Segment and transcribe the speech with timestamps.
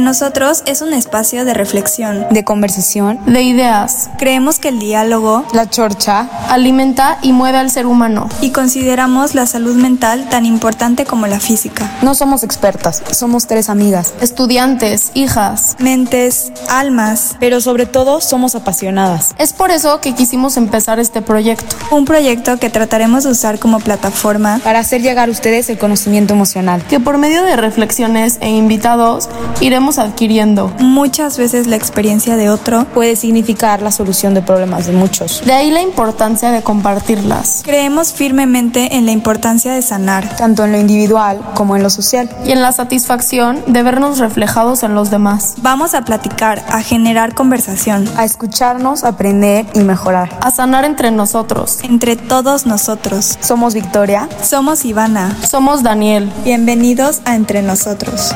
[0.00, 4.08] Entre nosotros es un espacio de reflexión, de conversación, de ideas.
[4.16, 8.26] Creemos que el diálogo, la chorcha, alimenta y mueve al ser humano.
[8.40, 11.92] Y consideramos la salud mental tan importante como la física.
[12.00, 19.34] No somos expertas, somos tres amigas, estudiantes, hijas, mentes, almas, pero sobre todo somos apasionadas.
[19.36, 21.76] Es por eso que quisimos empezar este proyecto.
[21.90, 26.32] Un proyecto que trataremos de usar como plataforma para hacer llegar a ustedes el conocimiento
[26.32, 26.82] emocional.
[26.88, 29.28] Que por medio de reflexiones e invitados
[29.60, 30.72] iremos adquiriendo.
[30.78, 35.42] Muchas veces la experiencia de otro puede significar la solución de problemas de muchos.
[35.44, 37.62] De ahí la importancia de compartirlas.
[37.64, 42.30] Creemos firmemente en la importancia de sanar, tanto en lo individual como en lo social.
[42.44, 45.54] Y en la satisfacción de vernos reflejados en los demás.
[45.62, 50.38] Vamos a platicar, a generar conversación, a escucharnos, aprender y mejorar.
[50.40, 51.78] A sanar entre nosotros.
[51.82, 53.38] Entre todos nosotros.
[53.40, 54.28] Somos Victoria.
[54.42, 55.36] Somos Ivana.
[55.46, 56.32] Somos Daniel.
[56.44, 58.34] Bienvenidos a Entre Nosotros.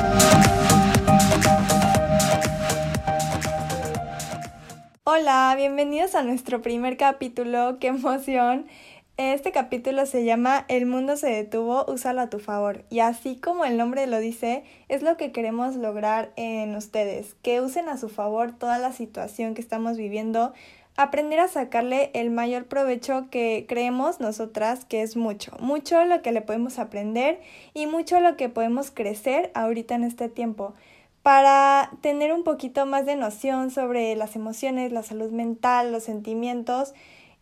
[5.06, 7.78] Hola, bienvenidos a nuestro primer capítulo.
[7.78, 8.66] ¡Qué emoción!
[9.18, 12.86] Este capítulo se llama El mundo se detuvo, úsalo a tu favor.
[12.88, 17.60] Y así como el nombre lo dice, es lo que queremos lograr en ustedes, que
[17.60, 20.54] usen a su favor toda la situación que estamos viviendo,
[20.96, 26.32] aprender a sacarle el mayor provecho que creemos nosotras que es mucho, mucho lo que
[26.32, 27.42] le podemos aprender
[27.74, 30.72] y mucho lo que podemos crecer ahorita en este tiempo
[31.24, 36.92] para tener un poquito más de noción sobre las emociones, la salud mental, los sentimientos,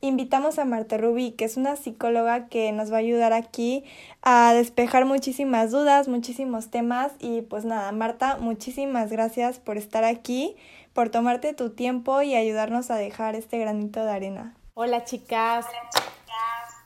[0.00, 3.84] invitamos a Marta Rubí, que es una psicóloga que nos va a ayudar aquí
[4.22, 10.54] a despejar muchísimas dudas, muchísimos temas y pues nada, Marta, muchísimas gracias por estar aquí,
[10.92, 14.54] por tomarte tu tiempo y ayudarnos a dejar este granito de arena.
[14.74, 15.66] Hola chicas.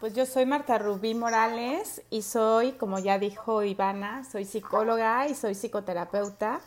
[0.00, 5.34] Pues yo soy Marta Rubí Morales y soy, como ya dijo Ivana, soy psicóloga y
[5.34, 6.62] soy psicoterapeuta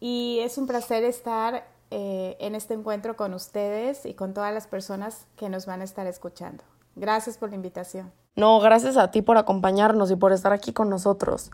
[0.00, 4.66] y es un placer estar eh, en este encuentro con ustedes y con todas las
[4.66, 6.62] personas que nos van a estar escuchando.
[6.96, 8.12] Gracias por la invitación.
[8.36, 11.50] No, gracias a ti por acompañarnos y por estar aquí con nosotros.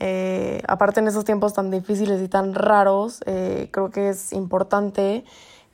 [0.00, 5.24] Eh, aparte en esos tiempos tan difíciles y tan raros, eh, creo que es importante,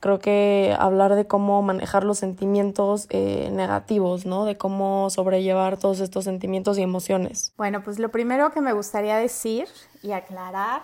[0.01, 4.45] creo que hablar de cómo manejar los sentimientos negativos, ¿no?
[4.45, 7.53] De cómo sobrellevar todos estos sentimientos y emociones.
[7.57, 9.67] Bueno, pues lo primero que me gustaría decir
[10.03, 10.83] y aclarar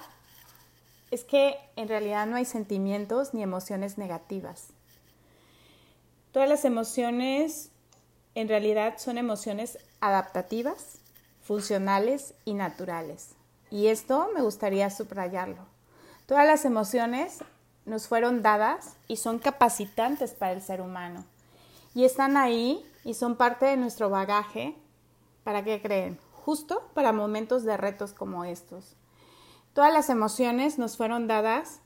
[1.11, 4.69] es que en realidad no hay sentimientos ni emociones negativas.
[6.33, 7.71] Todas las emociones
[8.35, 10.99] en realidad son emociones adaptativas,
[11.43, 13.31] funcionales y naturales.
[13.71, 15.67] Y esto me gustaría subrayarlo.
[16.27, 17.39] Todas las emociones
[17.85, 21.25] nos fueron dadas y son capacitantes para el ser humano.
[21.95, 24.77] Y están ahí y son parte de nuestro bagaje.
[25.43, 26.19] ¿Para qué creen?
[26.33, 28.97] Justo para momentos de retos como estos.
[29.73, 31.81] Todas las emociones nos fueron dadas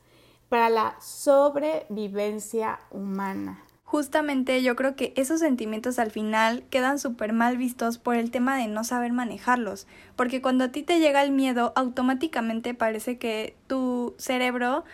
[0.48, 3.62] para la sobrevivencia humana.
[3.82, 8.56] Justamente yo creo que esos sentimientos al final quedan súper mal vistos por el tema
[8.56, 9.86] de no saber manejarlos,
[10.16, 14.84] porque cuando a ti te llega el miedo, automáticamente parece que tu cerebro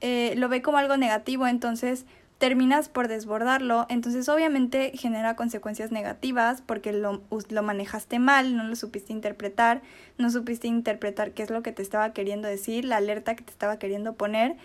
[0.00, 2.06] eh, lo ve como algo negativo, entonces
[2.40, 7.20] terminas por desbordarlo, entonces obviamente genera consecuencias negativas porque lo,
[7.62, 9.82] manejaste mal, no lo supiste interpretar,
[10.16, 13.50] no supiste interpretar qué es lo que te estaba queriendo decir, la alerta que te
[13.50, 14.56] estaba queriendo poner,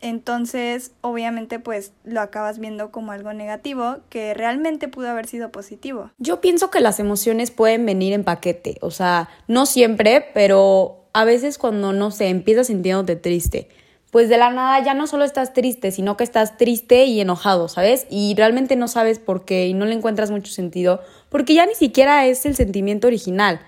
[0.00, 6.10] entonces obviamente pues lo acabas viendo como algo negativo que realmente pudo haber sido positivo.
[6.16, 11.26] Yo pienso que las emociones pueden venir en paquete, o sea, no siempre, pero a
[11.26, 13.68] veces cuando no sé, empiezas sintiéndote triste
[14.10, 17.68] pues de la nada ya no solo estás triste, sino que estás triste y enojado,
[17.68, 18.06] ¿sabes?
[18.10, 21.74] Y realmente no sabes por qué y no le encuentras mucho sentido, porque ya ni
[21.74, 23.60] siquiera es el sentimiento original.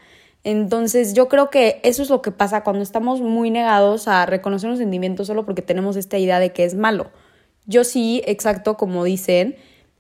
[0.45, 4.71] Entonces yo creo que eso es lo que pasa cuando estamos muy negados a reconocer
[4.71, 7.11] un sentimiento solo porque tenemos esta idea de que es malo.
[7.67, 9.55] Yo sí, exacto, como dicen,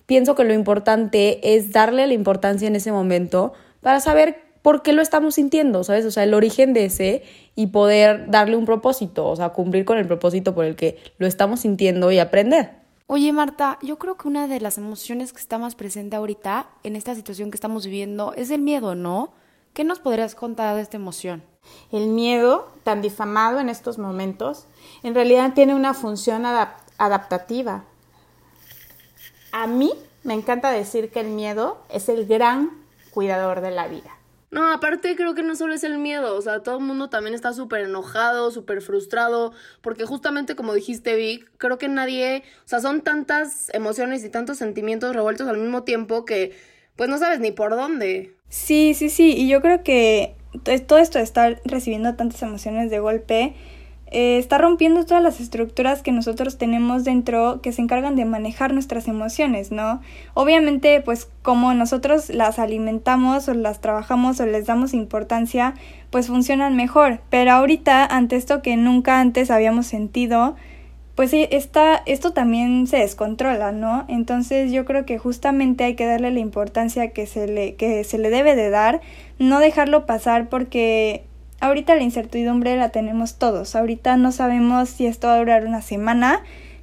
[0.06, 4.92] pienso que lo importante es darle la importancia en ese momento para saber por qué
[4.92, 6.06] lo estamos sintiendo, ¿sabes?
[6.06, 7.24] O sea, el origen de ese
[7.54, 11.26] y poder darle un propósito, o sea, cumplir con el propósito por el que lo
[11.26, 12.82] estamos sintiendo y aprender.
[13.08, 16.96] Oye, Marta, yo creo que una de las emociones que está más presente ahorita en
[16.96, 19.32] esta situación que estamos viviendo es el miedo, ¿no?
[19.74, 21.42] ¿Qué nos podrías contar de esta emoción?
[21.90, 24.66] El miedo, tan difamado en estos momentos,
[25.02, 27.84] en realidad tiene una función adaptativa.
[29.50, 29.92] A mí
[30.22, 32.70] me encanta decir que el miedo es el gran
[33.10, 34.10] cuidador de la vida.
[34.52, 37.34] No, aparte creo que no solo es el miedo, o sea, todo el mundo también
[37.34, 42.80] está súper enojado, súper frustrado, porque justamente como dijiste Vic, creo que nadie, o sea,
[42.80, 46.54] son tantas emociones y tantos sentimientos revueltos al mismo tiempo que
[46.96, 48.34] pues no sabes ni por dónde.
[48.50, 50.36] Sí, sí, sí, y yo creo que
[50.86, 53.54] todo esto de estar recibiendo tantas emociones de golpe
[54.12, 58.74] eh, está rompiendo todas las estructuras que nosotros tenemos dentro que se encargan de manejar
[58.74, 60.00] nuestras emociones, ¿no?
[60.34, 65.74] Obviamente, pues como nosotros las alimentamos o las trabajamos o les damos importancia,
[66.10, 67.20] pues funcionan mejor.
[67.30, 70.56] Pero ahorita, ante esto que nunca antes habíamos sentido,
[71.14, 74.04] pues esta, esto también se descontrola, ¿no?
[74.08, 78.18] Entonces yo creo que justamente hay que darle la importancia que se le, que se
[78.18, 79.00] le debe de dar,
[79.38, 81.24] no dejarlo pasar porque
[81.62, 85.80] ahorita la incertidumbre la tenemos todos, ahorita no sabemos si esto va a durar una
[85.80, 86.42] semana,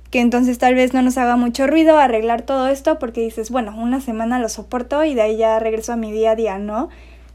[0.10, 3.76] que entonces tal vez no nos haga mucho ruido arreglar todo esto porque dices, bueno,
[3.78, 6.88] una semana lo soporto y de ahí ya regreso a mi día a día, ¿no?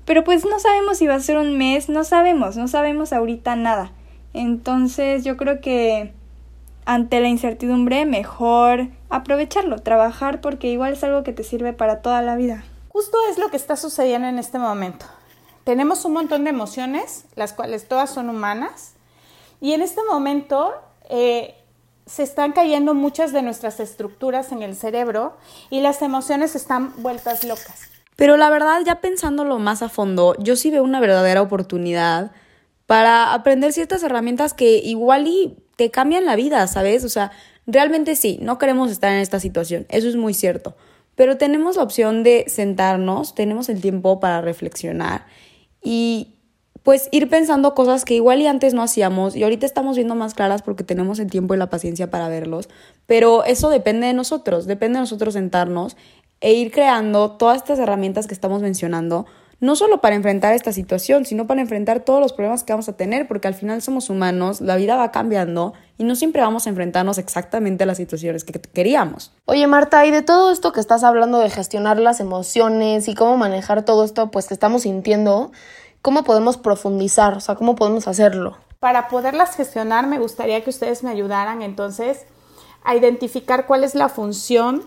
[0.07, 3.57] Pero pues no sabemos si va a ser un mes, no sabemos, no sabemos ahorita
[3.57, 3.93] nada.
[4.33, 6.13] Entonces yo creo que
[6.87, 12.23] ante la incertidumbre, mejor aprovecharlo, trabajar porque igual es algo que te sirve para toda
[12.23, 12.65] la vida.
[12.89, 15.07] Justo es lo que está sucediendo en este momento.
[15.65, 18.93] Tenemos un montón de emociones, las cuales todas son humanas,
[19.61, 20.75] y en este momento
[21.09, 21.55] eh,
[22.07, 25.37] se están cayendo muchas de nuestras estructuras en el cerebro
[25.71, 27.89] y las emociones están vueltas locas.
[28.17, 32.33] Pero la verdad, ya pensándolo más a fondo, yo sí veo una verdadera oportunidad
[32.87, 37.05] para aprender ciertas herramientas que igual y te cambian la vida, ¿sabes?
[37.05, 37.33] O sea,
[37.67, 40.77] realmente sí, no queremos estar en esta situación, eso es muy cierto,
[41.17, 45.27] pero tenemos la opción de sentarnos, tenemos el tiempo para reflexionar
[45.85, 46.35] y
[46.83, 50.35] pues ir pensando cosas que igual y antes no hacíamos y ahorita estamos viendo más
[50.35, 52.69] claras porque tenemos el tiempo y la paciencia para verlos,
[53.07, 55.97] pero eso depende de nosotros, depende de nosotros sentarnos
[56.41, 59.27] e ir creando todas estas herramientas que estamos mencionando
[59.61, 62.97] no solo para enfrentar esta situación, sino para enfrentar todos los problemas que vamos a
[62.97, 66.71] tener, porque al final somos humanos, la vida va cambiando y no siempre vamos a
[66.71, 69.33] enfrentarnos exactamente a las situaciones que queríamos.
[69.47, 73.37] Oye Marta, y de todo esto que estás hablando de gestionar las emociones y cómo
[73.37, 75.53] manejar todo esto pues que estamos sintiendo,
[76.03, 77.37] ¿cómo podemos profundizar?
[77.37, 78.57] O sea, ¿cómo podemos hacerlo?
[78.81, 82.25] Para poderlas gestionar me gustaría que ustedes me ayudaran entonces
[82.83, 84.83] a identificar cuál es la función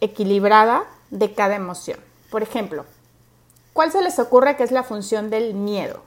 [0.00, 1.98] equilibrada de cada emoción.
[2.30, 2.84] Por ejemplo,
[3.72, 6.02] ¿Cuál se les ocurre que es la función del miedo?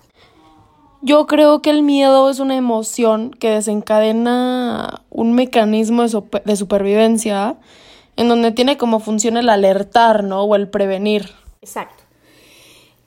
[1.05, 7.57] Yo creo que el miedo es una emoción que desencadena un mecanismo de, supervivencia
[8.15, 10.43] en donde tiene como función el alertar, ¿no?
[10.43, 11.29] O el prevenir.
[11.61, 12.01] Exacto.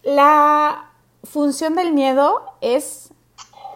[0.02, 0.90] La
[1.24, 3.14] función del miedo es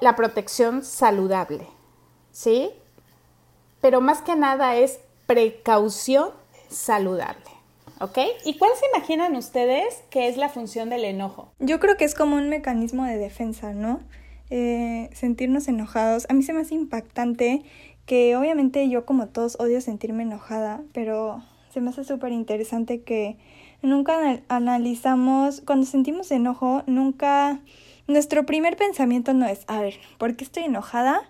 [0.03, 1.67] la protección saludable,
[2.31, 2.71] ¿sí?
[3.81, 6.29] Pero más que nada es precaución
[6.69, 7.50] saludable.
[8.01, 8.19] ¿Ok?
[8.47, 11.53] ¿Y cuál se imaginan ustedes que es la función del enojo?
[11.59, 14.01] Yo creo que es como un mecanismo de defensa, ¿no?
[14.49, 16.27] Eh, sentirnos enojados.
[16.31, 17.63] A mí se me hace impactante
[18.07, 23.37] que obviamente yo como todos odio sentirme enojada, pero se me hace súper interesante que
[23.83, 27.61] nunca analizamos, cuando sentimos enojo, nunca,
[28.09, 31.23] nuestro primer pensamiento no es, a ver, ¿por qué estoy enojada?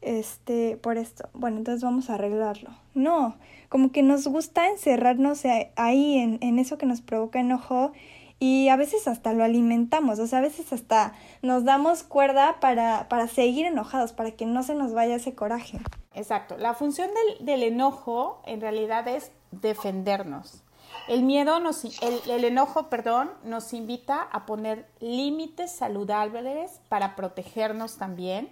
[0.00, 1.28] Este, por esto.
[1.32, 2.70] Bueno, entonces vamos a arreglarlo.
[2.94, 3.36] No,
[3.68, 5.42] como que nos gusta encerrarnos
[5.76, 7.92] ahí en, en eso que nos provoca enojo
[8.40, 13.08] y a veces hasta lo alimentamos, o sea, a veces hasta nos damos cuerda para,
[13.08, 15.80] para seguir enojados, para que no se nos vaya ese coraje.
[16.14, 20.62] Exacto, la función del, del enojo en realidad es defendernos.
[21.08, 27.96] El miedo, nos, el, el enojo, perdón, nos invita a poner límites saludables para protegernos
[27.96, 28.50] también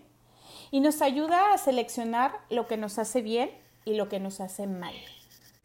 [0.70, 3.50] y nos ayuda a seleccionar lo que nos hace bien
[3.84, 4.94] y lo que nos hace mal.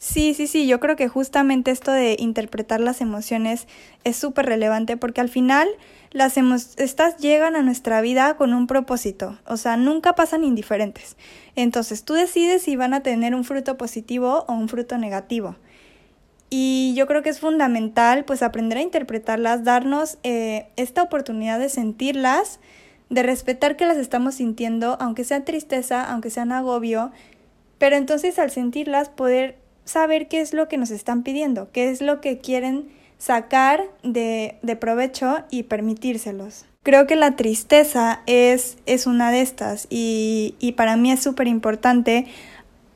[0.03, 3.67] Sí, sí, sí, yo creo que justamente esto de interpretar las emociones
[4.03, 5.70] es súper relevante porque al final
[6.10, 6.38] las
[6.77, 11.17] estas llegan a nuestra vida con un propósito, o sea, nunca pasan indiferentes.
[11.55, 15.55] Entonces tú decides si van a tener un fruto positivo o un fruto negativo.
[16.50, 21.70] Y yo creo que es fundamental pues aprender a interpretarlas, darnos eh, esta oportunidad de
[21.70, 22.60] sentirlas,
[23.12, 27.12] de respetar que las estamos sintiendo, aunque sea tristeza, aunque sea agobio,
[27.77, 32.02] pero entonces al sentirlas poder saber qué es lo que nos están pidiendo, qué es
[32.02, 36.66] lo que quieren sacar de, de provecho y permitírselos.
[36.84, 41.48] Creo que la tristeza es, es una de estas y, y para mí es súper
[41.48, 42.26] importante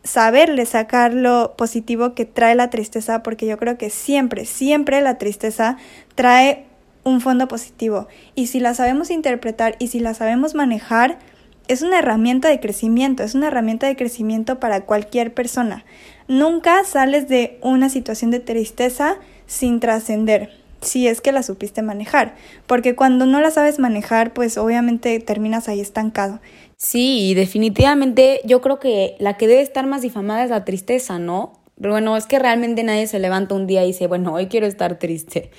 [0.03, 5.19] saberle sacar lo positivo que trae la tristeza porque yo creo que siempre, siempre la
[5.19, 5.77] tristeza
[6.15, 6.65] trae
[7.03, 11.19] un fondo positivo y si la sabemos interpretar y si la sabemos manejar,
[11.67, 15.85] es una herramienta de crecimiento, es una herramienta de crecimiento para cualquier persona.
[16.27, 20.51] Nunca sales de una situación de tristeza sin trascender,
[20.81, 22.35] si es que la supiste manejar,
[22.67, 26.39] porque cuando no la sabes manejar, pues obviamente terminas ahí estancado.
[26.77, 31.53] Sí, definitivamente yo creo que la que debe estar más difamada es la tristeza, ¿no?
[31.79, 34.65] Pero bueno, es que realmente nadie se levanta un día y dice, bueno, hoy quiero
[34.65, 35.51] estar triste.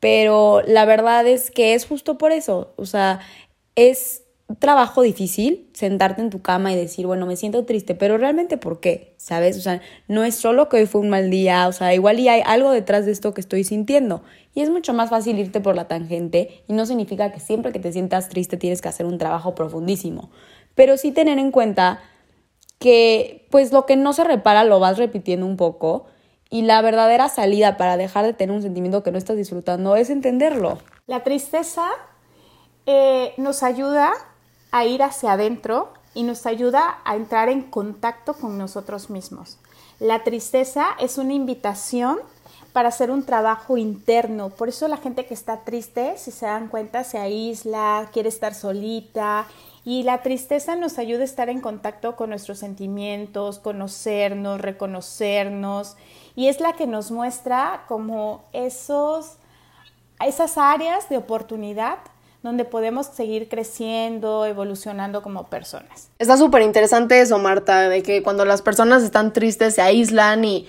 [0.00, 3.20] Pero la verdad es que es justo por eso, o sea,
[3.76, 4.22] es
[4.58, 8.80] trabajo difícil sentarte en tu cama y decir, bueno, me siento triste, pero realmente ¿por
[8.80, 9.14] qué?
[9.16, 9.56] ¿Sabes?
[9.56, 12.28] O sea, no es solo que hoy fue un mal día, o sea, igual y
[12.28, 14.22] hay algo detrás de esto que estoy sintiendo.
[14.54, 17.78] Y es mucho más fácil irte por la tangente y no significa que siempre que
[17.78, 20.30] te sientas triste tienes que hacer un trabajo profundísimo,
[20.74, 22.00] pero sí tener en cuenta
[22.78, 26.06] que pues lo que no se repara lo vas repitiendo un poco
[26.48, 30.10] y la verdadera salida para dejar de tener un sentimiento que no estás disfrutando es
[30.10, 30.78] entenderlo.
[31.06, 31.86] La tristeza
[32.86, 34.12] eh, nos ayuda
[34.70, 39.58] a ir hacia adentro y nos ayuda a entrar en contacto con nosotros mismos.
[39.98, 42.18] La tristeza es una invitación
[42.72, 44.50] para hacer un trabajo interno.
[44.50, 48.54] Por eso la gente que está triste, si se dan cuenta, se aísla, quiere estar
[48.54, 49.46] solita.
[49.84, 55.96] Y la tristeza nos ayuda a estar en contacto con nuestros sentimientos, conocernos, reconocernos.
[56.36, 59.36] Y es la que nos muestra como esos,
[60.24, 61.98] esas áreas de oportunidad
[62.42, 66.10] donde podemos seguir creciendo, evolucionando como personas.
[66.18, 70.68] Está súper interesante eso, Marta, de que cuando las personas están tristes se aíslan y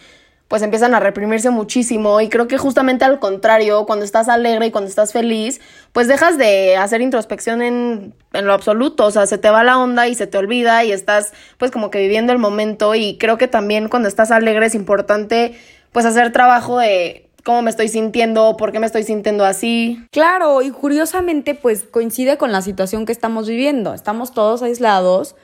[0.51, 2.19] pues empiezan a reprimirse muchísimo.
[2.19, 5.61] Y creo que justamente al contrario, cuando estás alegre y cuando estás feliz,
[5.93, 9.79] pues dejas de hacer introspección en, en, lo absoluto, o sea, se te va la
[9.79, 12.95] onda y se te olvida y estás pues como que viviendo el momento.
[12.95, 15.57] Y creo que también cuando estás alegre es importante
[15.93, 20.00] pues hacer trabajo de cómo me estoy sintiendo, por qué me estoy sintiendo así.
[20.12, 23.93] Claro, y curiosamente pues coincide con la situación que estamos viviendo.
[23.93, 25.36] Estamos todos aislados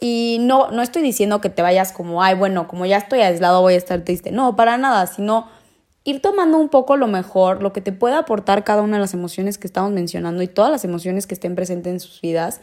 [0.00, 3.60] y no, no estoy diciendo que te vayas como, ay, bueno, como ya estoy aislado
[3.60, 4.32] voy a estar triste.
[4.32, 5.48] No, para nada, sino
[6.04, 9.14] ir tomando un poco lo mejor, lo que te pueda aportar cada una de las
[9.14, 12.60] emociones que estamos mencionando y todas las emociones que estén presentes en sus vidas.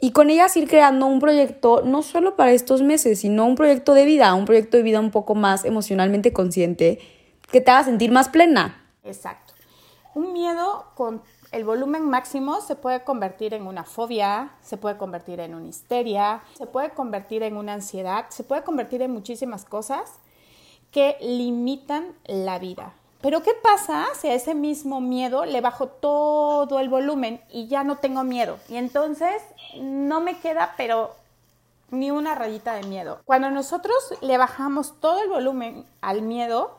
[0.00, 3.94] Y con ellas ir creando un proyecto no solo para estos meses, sino un proyecto
[3.94, 7.00] de vida, un proyecto de vida un poco más emocionalmente consciente
[7.50, 8.82] que te haga sentir más plena.
[9.04, 9.54] Exacto.
[10.14, 15.40] Un miedo con el volumen máximo se puede convertir en una fobia, se puede convertir
[15.40, 20.14] en una histeria, se puede convertir en una ansiedad, se puede convertir en muchísimas cosas
[20.90, 22.92] que limitan la vida.
[23.20, 27.82] Pero ¿qué pasa si a ese mismo miedo le bajo todo el volumen y ya
[27.82, 28.58] no tengo miedo?
[28.68, 29.42] Y entonces
[29.80, 31.14] no me queda, pero
[31.90, 33.20] ni una rayita de miedo.
[33.24, 36.77] Cuando nosotros le bajamos todo el volumen al miedo,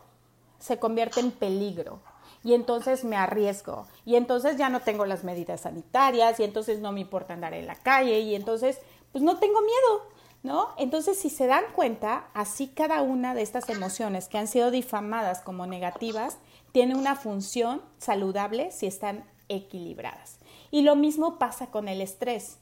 [0.59, 2.01] se convierte en peligro
[2.43, 6.91] y entonces me arriesgo y entonces ya no tengo las medidas sanitarias y entonces no
[6.91, 8.79] me importa andar en la calle y entonces
[9.11, 10.03] pues no tengo miedo,
[10.43, 10.69] ¿no?
[10.77, 15.41] Entonces si se dan cuenta, así cada una de estas emociones que han sido difamadas
[15.41, 16.37] como negativas
[16.71, 20.37] tiene una función saludable si están equilibradas.
[20.71, 22.57] Y lo mismo pasa con el estrés.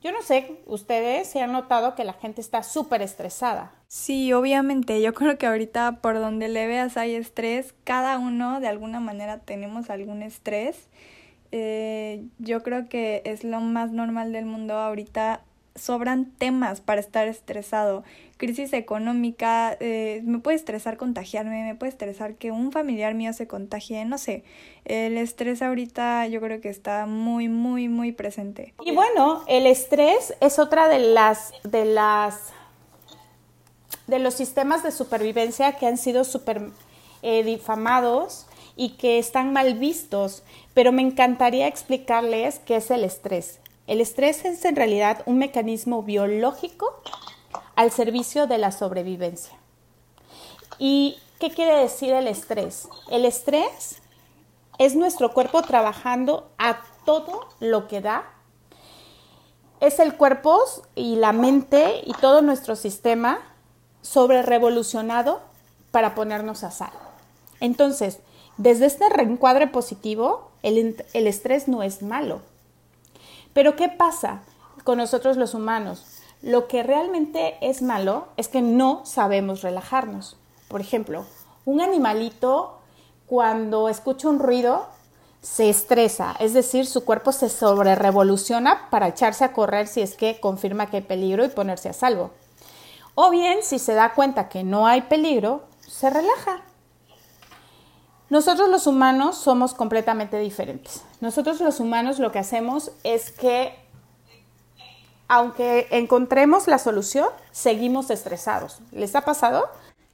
[0.00, 3.72] Yo no sé, ustedes se han notado que la gente está súper estresada.
[3.88, 8.68] Sí, obviamente, yo creo que ahorita por donde le veas hay estrés, cada uno de
[8.68, 10.88] alguna manera tenemos algún estrés.
[11.52, 15.42] Eh, yo creo que es lo más normal del mundo ahorita
[15.76, 18.02] sobran temas para estar estresado.
[18.38, 23.46] Crisis económica, eh, me puede estresar contagiarme, me puede estresar que un familiar mío se
[23.46, 24.44] contagie, no sé.
[24.84, 28.74] El estrés ahorita yo creo que está muy, muy, muy presente.
[28.84, 32.52] Y bueno, el estrés es otra de las, de las,
[34.06, 36.70] de los sistemas de supervivencia que han sido super
[37.22, 38.46] eh, difamados
[38.76, 40.42] y que están mal vistos,
[40.74, 43.58] pero me encantaría explicarles qué es el estrés.
[43.86, 47.00] El estrés es en realidad un mecanismo biológico
[47.74, 49.56] al servicio de la sobrevivencia.
[50.78, 52.88] ¿Y qué quiere decir el estrés?
[53.10, 54.02] El estrés
[54.78, 58.30] es nuestro cuerpo trabajando a todo lo que da.
[59.80, 60.60] Es el cuerpo
[60.94, 63.55] y la mente y todo nuestro sistema
[64.06, 65.40] sobre revolucionado
[65.90, 66.98] para ponernos a salvo.
[67.60, 68.20] Entonces,
[68.56, 72.40] desde este reencuadre positivo, el, el estrés no es malo,
[73.52, 74.42] pero ¿qué pasa
[74.84, 76.04] con nosotros los humanos?
[76.42, 80.36] Lo que realmente es malo es que no sabemos relajarnos.
[80.68, 81.24] Por ejemplo,
[81.64, 82.78] un animalito
[83.26, 84.86] cuando escucha un ruido
[85.42, 90.40] se estresa, es decir, su cuerpo se sobrerevoluciona para echarse a correr si es que
[90.40, 92.30] confirma que hay peligro y ponerse a salvo.
[93.18, 96.60] O bien, si se da cuenta que no hay peligro, se relaja.
[98.28, 101.02] Nosotros los humanos somos completamente diferentes.
[101.22, 103.72] Nosotros los humanos lo que hacemos es que,
[105.28, 108.80] aunque encontremos la solución, seguimos estresados.
[108.92, 109.66] ¿Les ha pasado?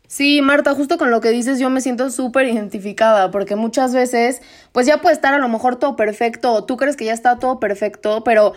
[0.06, 4.42] Sí, Marta, justo con lo que dices yo me siento súper identificada porque muchas veces
[4.70, 7.40] pues ya puede estar a lo mejor todo perfecto o tú crees que ya está
[7.40, 8.52] todo perfecto, pero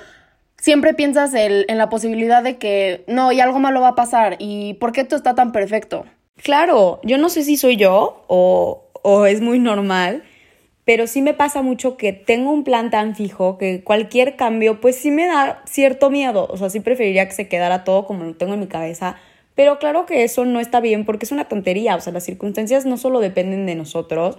[0.57, 4.75] siempre piensas en la posibilidad de que no, y algo malo va a pasar y
[4.75, 6.05] ¿por qué todo está tan perfecto?
[6.41, 10.23] Claro, yo no sé si soy yo o, o es muy normal,
[10.85, 14.95] pero sí me pasa mucho que tengo un plan tan fijo que cualquier cambio, pues
[14.95, 16.47] sí me da cierto miedo.
[16.49, 19.17] O sea, sí preferiría que se quedara todo como lo tengo en mi cabeza.
[19.55, 21.95] Pero claro que eso no está bien porque es una tontería.
[21.95, 24.37] O sea, las circunstancias no solo dependen de nosotros.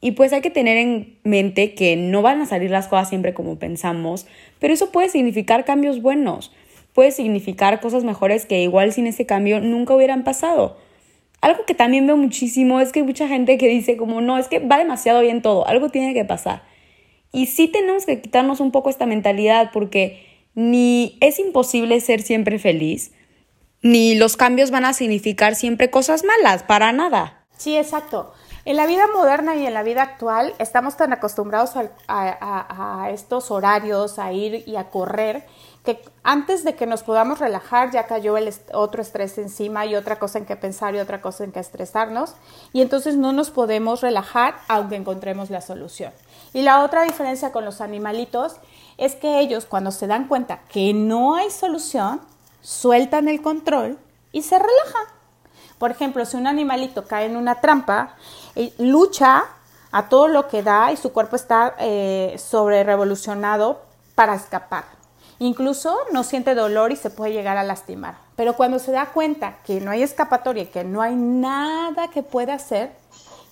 [0.00, 3.34] Y pues hay que tener en mente que no van a salir las cosas siempre
[3.34, 4.26] como pensamos.
[4.58, 6.52] Pero eso puede significar cambios buenos.
[6.92, 10.78] Puede significar cosas mejores que igual sin ese cambio nunca hubieran pasado.
[11.40, 14.48] Algo que también veo muchísimo es que hay mucha gente que dice como, no, es
[14.48, 16.62] que va demasiado bien todo, algo tiene que pasar.
[17.32, 20.24] Y sí tenemos que quitarnos un poco esta mentalidad porque
[20.54, 23.12] ni es imposible ser siempre feliz,
[23.82, 27.46] ni los cambios van a significar siempre cosas malas, para nada.
[27.58, 28.32] Sí, exacto.
[28.66, 31.74] En la vida moderna y en la vida actual estamos tan acostumbrados
[32.08, 35.46] a, estos horarios, a ir y a correr,
[35.84, 40.18] que antes de que nos podamos relajar ya cayó el otro estrés encima y otra
[40.18, 42.34] cosa en que pensar y otra cosa en que estresarnos
[42.72, 46.12] y entonces no nos podemos relajar aunque encontremos la solución.
[46.52, 48.56] Y la otra diferencia con los animalitos
[48.98, 52.20] es que ellos cuando se dan cuenta que no hay solución,
[52.62, 53.96] sueltan el control
[54.32, 55.15] y se relajan.
[55.78, 58.14] Por ejemplo, si un animalito cae en una trampa,
[58.54, 59.44] eh, lucha
[59.92, 63.80] a todo lo que da y su cuerpo está eh, sobre revolucionado
[64.14, 64.84] para escapar.
[65.38, 68.16] Incluso no siente dolor y se puede llegar a lastimar.
[68.36, 72.22] Pero cuando se da cuenta que no hay escapatoria y que no hay nada que
[72.22, 72.92] pueda hacer,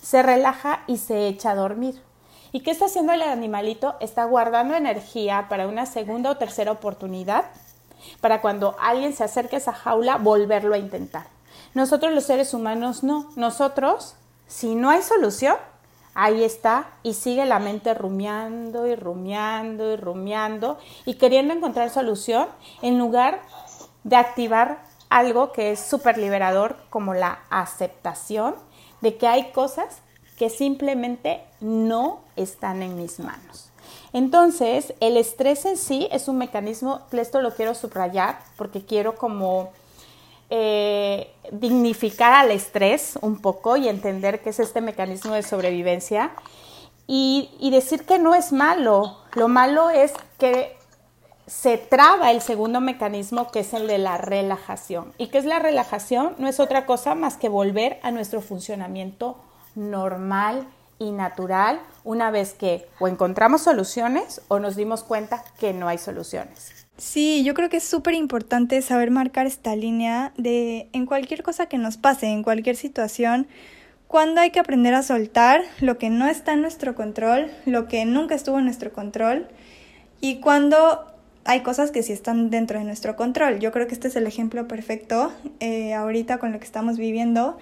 [0.01, 2.01] se relaja y se echa a dormir.
[2.51, 3.95] ¿Y qué está haciendo el animalito?
[3.99, 7.45] Está guardando energía para una segunda o tercera oportunidad,
[8.21, 11.34] para cuando alguien se acerque a esa jaula, volverlo a intentar.
[11.75, 13.29] Nosotros los seres humanos no.
[13.35, 14.15] Nosotros,
[14.47, 15.57] si no hay solución,
[16.15, 22.47] ahí está y sigue la mente rumiando y rumiando y rumiando y queriendo encontrar solución
[22.81, 23.41] en lugar
[24.05, 28.55] de activar algo que es súper liberador como la aceptación
[29.01, 30.01] de que hay cosas
[30.37, 33.71] que simplemente no están en mis manos.
[34.13, 39.71] Entonces, el estrés en sí es un mecanismo, esto lo quiero subrayar porque quiero como
[40.49, 46.31] eh, dignificar al estrés un poco y entender que es este mecanismo de sobrevivencia
[47.07, 49.17] y, y decir que no es malo.
[49.33, 50.75] Lo malo es que
[51.47, 55.13] se traba el segundo mecanismo que es el de la relajación.
[55.17, 56.35] ¿Y qué es la relajación?
[56.37, 59.37] No es otra cosa más que volver a nuestro funcionamiento
[59.75, 65.87] normal y natural una vez que o encontramos soluciones o nos dimos cuenta que no
[65.87, 66.84] hay soluciones.
[66.97, 71.65] Sí, yo creo que es súper importante saber marcar esta línea de en cualquier cosa
[71.65, 73.47] que nos pase, en cualquier situación,
[74.07, 78.05] cuando hay que aprender a soltar lo que no está en nuestro control, lo que
[78.05, 79.47] nunca estuvo en nuestro control,
[80.21, 81.05] y cuando
[81.45, 83.59] hay cosas que sí están dentro de nuestro control.
[83.59, 87.57] Yo creo que este es el ejemplo perfecto eh, ahorita con lo que estamos viviendo.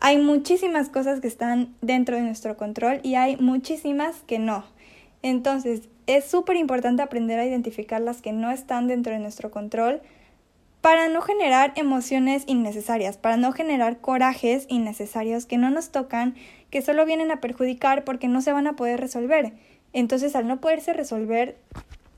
[0.00, 4.64] Hay muchísimas cosas que están dentro de nuestro control y hay muchísimas que no.
[5.22, 10.00] Entonces, es súper importante aprender a identificar las que no están dentro de nuestro control
[10.80, 16.34] para no generar emociones innecesarias, para no generar corajes innecesarios que no nos tocan,
[16.70, 19.52] que solo vienen a perjudicar porque no se van a poder resolver.
[19.92, 21.56] Entonces, al no poderse resolver,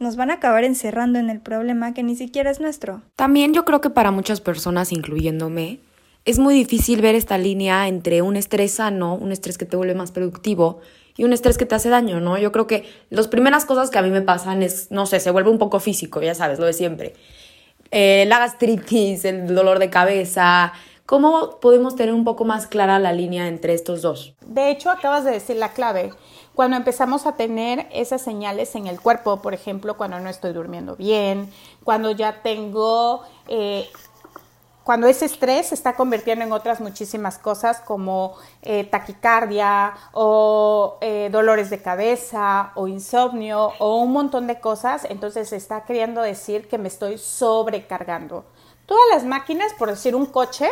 [0.00, 3.02] nos van a acabar encerrando en el problema que ni siquiera es nuestro.
[3.16, 5.80] También yo creo que para muchas personas, incluyéndome,
[6.24, 9.94] es muy difícil ver esta línea entre un estrés sano, un estrés que te vuelve
[9.94, 10.80] más productivo,
[11.16, 12.38] y un estrés que te hace daño, ¿no?
[12.38, 15.30] Yo creo que las primeras cosas que a mí me pasan es, no sé, se
[15.30, 17.14] vuelve un poco físico, ya sabes, lo de siempre.
[17.90, 20.72] Eh, la gastritis, el dolor de cabeza.
[21.06, 24.34] ¿Cómo podemos tener un poco más clara la línea entre estos dos?
[24.46, 26.10] De hecho, acabas de decir la clave.
[26.54, 30.96] Cuando empezamos a tener esas señales en el cuerpo, por ejemplo, cuando no estoy durmiendo
[30.96, 31.50] bien,
[31.84, 33.86] cuando ya tengo eh,
[34.84, 41.30] cuando ese estrés se está convirtiendo en otras muchísimas cosas como eh, taquicardia o eh,
[41.32, 46.68] dolores de cabeza o insomnio o un montón de cosas, entonces se está queriendo decir
[46.68, 48.44] que me estoy sobrecargando.
[48.84, 50.70] Todas las máquinas, por decir un coche,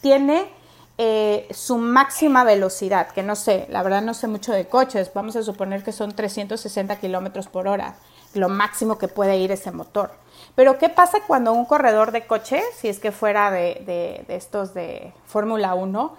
[0.00, 0.50] tiene
[0.96, 5.36] eh, su máxima velocidad, que no sé, la verdad no sé mucho de coches, vamos
[5.36, 7.96] a suponer que son 360 kilómetros por hora,
[8.32, 10.12] lo máximo que puede ir ese motor.
[10.54, 15.12] Pero ¿qué pasa cuando un corredor de coche, si es que fuera de, estos de
[15.26, 16.16] Fórmula 1,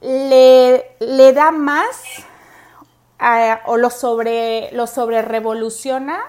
[0.00, 2.24] le, le, da más
[3.66, 6.20] o lo sobre, lo sobre revoluciona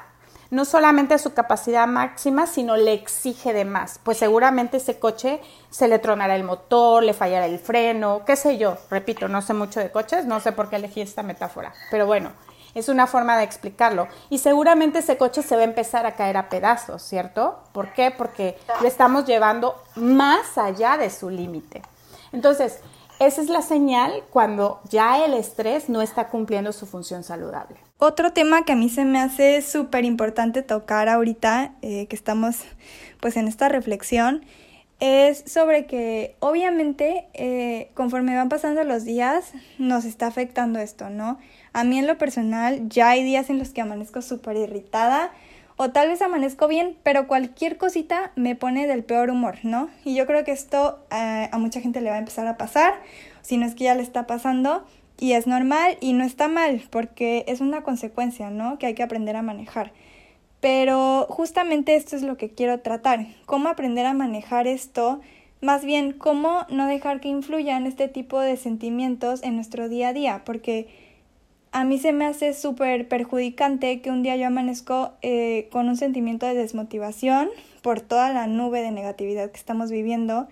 [0.51, 3.99] no solamente su capacidad máxima, sino le exige de más.
[4.03, 8.57] Pues seguramente ese coche se le tronará el motor, le fallará el freno, qué sé
[8.57, 8.77] yo.
[8.89, 11.73] Repito, no sé mucho de coches, no sé por qué elegí esta metáfora.
[11.91, 12.31] Pero bueno,
[12.75, 14.07] es una forma de explicarlo.
[14.29, 17.63] Y seguramente ese coche se va a empezar a caer a pedazos, ¿cierto?
[17.71, 18.11] ¿Por qué?
[18.15, 21.81] Porque lo estamos llevando más allá de su límite.
[22.31, 22.81] Entonces,
[23.19, 27.77] esa es la señal cuando ya el estrés no está cumpliendo su función saludable.
[27.97, 32.57] Otro tema que a mí se me hace súper importante tocar ahorita, eh, que estamos
[33.21, 34.45] pues en esta reflexión,
[34.99, 41.37] es sobre que obviamente eh, conforme van pasando los días nos está afectando esto, ¿no?
[41.73, 45.31] A mí en lo personal ya hay días en los que amanezco súper irritada
[45.77, 49.89] o tal vez amanezco bien, pero cualquier cosita me pone del peor humor, ¿no?
[50.05, 52.93] Y yo creo que esto eh, a mucha gente le va a empezar a pasar,
[53.41, 54.85] si no es que ya le está pasando
[55.19, 58.79] y es normal y no está mal porque es una consecuencia, ¿no?
[58.79, 59.91] Que hay que aprender a manejar.
[60.65, 65.21] Pero justamente esto es lo que quiero tratar, cómo aprender a manejar esto,
[65.61, 70.13] más bien cómo no dejar que influyan este tipo de sentimientos en nuestro día a
[70.13, 70.87] día, porque
[71.71, 75.97] a mí se me hace súper perjudicante que un día yo amanezco eh, con un
[75.97, 77.49] sentimiento de desmotivación
[77.83, 80.47] por toda la nube de negatividad que estamos viviendo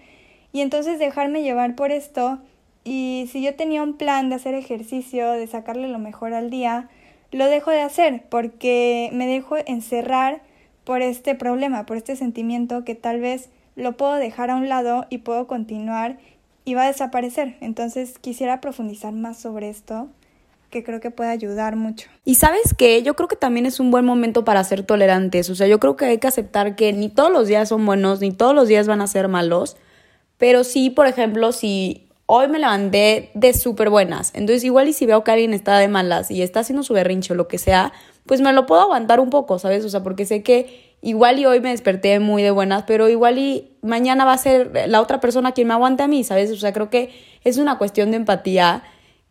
[0.52, 2.38] y entonces dejarme llevar por esto
[2.84, 6.92] y si yo tenía un plan de hacer ejercicio, de sacarle lo mejor al día,
[7.34, 10.42] lo dejo de hacer porque me dejo encerrar
[10.84, 15.06] por este problema, por este sentimiento que tal vez lo puedo dejar a un lado
[15.10, 16.18] y puedo continuar
[16.66, 17.58] y va a desaparecer.
[17.62, 20.10] Entonces quisiera profundizar más sobre esto
[20.70, 22.10] que creo que puede ayudar mucho.
[22.26, 25.56] Y sabes qué, yo creo que también es un buen momento para ser tolerantes, o
[25.56, 28.32] sea, yo creo que hay que aceptar que ni todos los días son buenos, ni
[28.32, 29.78] todos los días van a ser malos,
[30.40, 34.32] pero sí, por ejemplo, si hoy me levanté de súper buenas.
[34.34, 37.34] Entonces, igual y si veo que alguien está de malas y está haciendo su berrinche
[37.34, 37.94] o lo que sea,
[38.26, 39.86] pues me lo puedo aguantar un poco, ¿sabes?
[39.86, 43.38] O sea, porque sé que igual y hoy me desperté muy de buenas, pero igual
[43.38, 46.50] y mañana va a ser la otra persona quien me aguante a mí, ¿sabes?
[46.50, 47.12] O sea, creo que
[47.44, 48.82] es una cuestión de empatía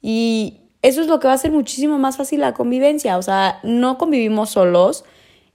[0.00, 3.18] y eso es lo que va a hacer muchísimo más fácil la convivencia.
[3.18, 5.04] O sea, no convivimos solos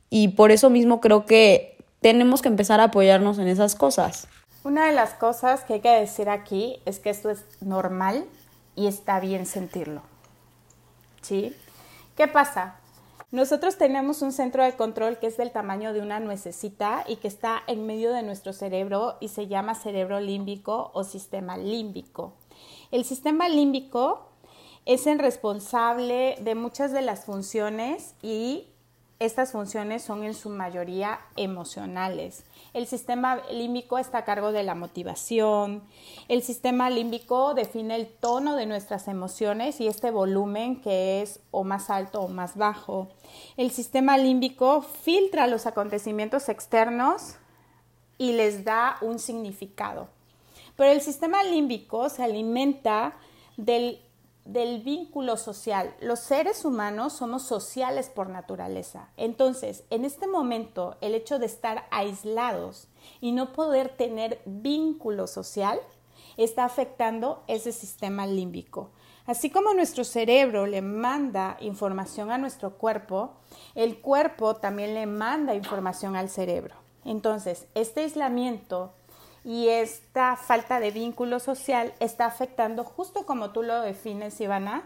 [0.09, 4.27] y por eso mismo creo que tenemos que empezar a apoyarnos en esas cosas.
[4.67, 8.25] Una de las cosas que hay que decir aquí es que esto es normal
[8.75, 10.01] y está bien sentirlo.
[11.21, 11.55] ¿Sí?
[12.17, 12.75] ¿Qué pasa?
[13.31, 17.29] Nosotros tenemos un centro de control que es del tamaño de una nuececita y que
[17.29, 22.33] está en medio de nuestro cerebro y se llama cerebro límbico o sistema límbico.
[22.91, 24.27] El sistema límbico
[24.85, 28.67] es el responsable de muchas de las funciones y
[29.19, 32.43] estas funciones son en su mayoría emocionales.
[32.73, 35.81] El sistema límbico está a cargo de la motivación.
[36.27, 41.63] El sistema límbico define el tono de nuestras emociones y este volumen que es o
[41.63, 43.07] más alto o más bajo.
[43.57, 47.37] El sistema límbico filtra los acontecimientos externos
[48.19, 50.09] y les da un significado.
[50.75, 53.15] Pero el sistema límbico se alimenta
[53.57, 53.99] del
[54.47, 55.93] del vínculo social.
[55.99, 59.09] Los seres humanos somos sociales por naturaleza.
[59.17, 62.87] Entonces, en este momento, el hecho de estar aislados
[63.19, 65.79] y no poder tener vínculo social
[66.37, 68.91] está afectando ese sistema límbico.
[69.25, 73.33] Así como nuestro cerebro le manda información a nuestro cuerpo,
[73.75, 76.75] el cuerpo también le manda información al cerebro.
[77.03, 78.93] Entonces, este aislamiento
[79.47, 84.83] y esta falta de vínculo social está afectando, justo como tú lo defines, Ivana,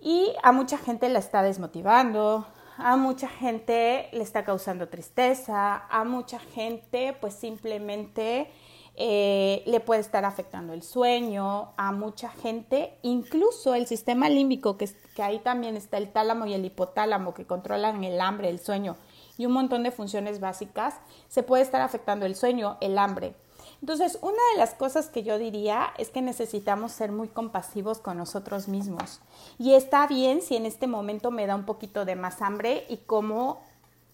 [0.00, 2.48] y a mucha gente la está desmotivando,
[2.78, 8.50] a mucha gente le está causando tristeza, a mucha gente pues simplemente
[8.96, 14.90] eh, le puede estar afectando el sueño, a mucha gente, incluso el sistema límbico, que,
[15.14, 18.96] que ahí también está el tálamo y el hipotálamo que controlan el hambre, el sueño
[19.38, 20.96] y un montón de funciones básicas,
[21.28, 23.34] se puede estar afectando el sueño, el hambre.
[23.80, 28.18] Entonces, una de las cosas que yo diría es que necesitamos ser muy compasivos con
[28.18, 29.20] nosotros mismos.
[29.56, 32.98] Y está bien si en este momento me da un poquito de más hambre y
[32.98, 33.62] como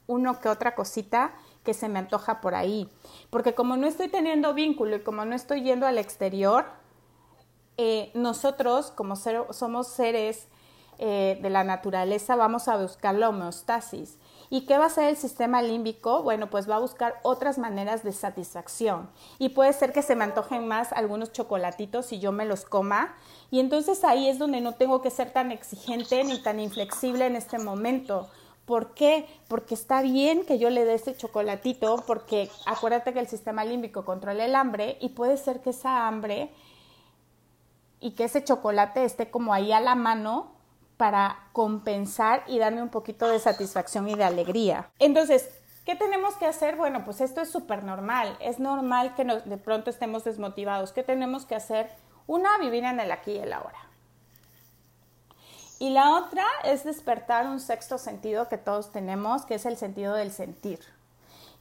[0.07, 1.33] uno que otra cosita
[1.65, 2.91] que se me antoja por ahí.
[3.31, 6.67] Porque como no estoy teniendo vínculo y como no estoy yendo al exterior,
[7.79, 10.47] eh, nosotros como somos seres
[10.99, 14.19] eh, de la naturaleza vamos a buscar la homeostasis.
[14.55, 16.23] ¿Y qué va a hacer el sistema límbico?
[16.23, 19.11] Bueno, pues va a buscar otras maneras de satisfacción.
[19.41, 23.17] Y puede ser que se me antojen más algunos chocolatitos y yo me los coma.
[23.51, 27.35] Y entonces ahí es donde no tengo que ser tan exigente ni tan inflexible en
[27.35, 28.29] este momento.
[28.65, 29.27] ¿Por qué?
[29.49, 34.05] Porque está bien que yo le dé ese chocolatito, porque acuérdate que el sistema límbico
[34.05, 36.53] controla el hambre y puede ser que esa hambre
[37.99, 40.54] y que ese chocolate esté como ahí a la mano
[40.97, 44.91] para compensar y darme un poquito de satisfacción y de alegría.
[44.99, 45.49] Entonces,
[45.85, 46.77] ¿qué tenemos que hacer?
[46.77, 48.37] Bueno, pues esto es súper normal.
[48.41, 50.93] Es normal que de pronto estemos desmotivados.
[50.93, 51.91] ¿Qué tenemos que hacer?
[52.27, 53.79] Una, vivir en el aquí y el ahora.
[55.79, 60.15] Y la otra es despertar un sexto sentido que todos tenemos, que es el sentido
[60.15, 60.79] del sentir.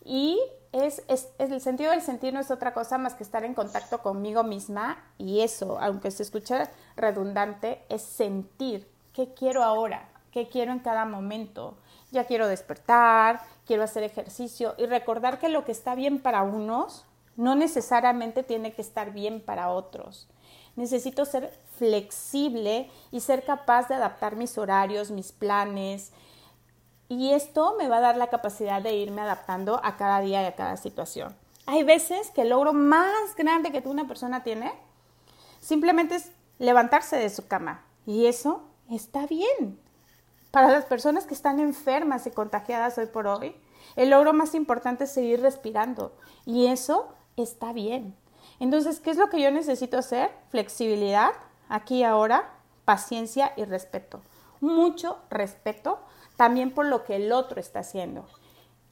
[0.06, 0.40] Y
[0.72, 4.02] es, es, el sentido del sentir no es otra cosa más que estar en contacto
[4.02, 10.72] conmigo misma y eso, aunque se escuche redundante, es sentir qué quiero ahora, qué quiero
[10.72, 11.76] en cada momento.
[12.12, 17.06] Ya quiero despertar, quiero hacer ejercicio y recordar que lo que está bien para unos
[17.36, 20.28] no necesariamente tiene que estar bien para otros.
[20.76, 26.12] Necesito ser flexible y ser capaz de adaptar mis horarios, mis planes,
[27.10, 30.46] y esto me va a dar la capacidad de irme adaptando a cada día y
[30.46, 31.36] a cada situación.
[31.66, 34.74] Hay veces que el logro más grande que una persona tiene
[35.60, 37.86] simplemente es levantarse de su cama.
[38.06, 39.80] Y eso está bien.
[40.52, 43.56] Para las personas que están enfermas y contagiadas hoy por hoy,
[43.96, 46.14] el logro más importante es seguir respirando.
[46.46, 48.16] Y eso está bien.
[48.60, 50.32] Entonces, ¿qué es lo que yo necesito hacer?
[50.50, 51.32] Flexibilidad,
[51.70, 52.54] aquí y ahora,
[52.86, 54.22] paciencia y respeto.
[54.62, 56.00] Mucho respeto
[56.36, 58.26] también por lo que el otro está haciendo.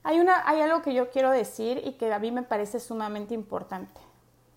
[0.03, 3.33] Hay, una, hay algo que yo quiero decir y que a mí me parece sumamente
[3.33, 4.01] importante.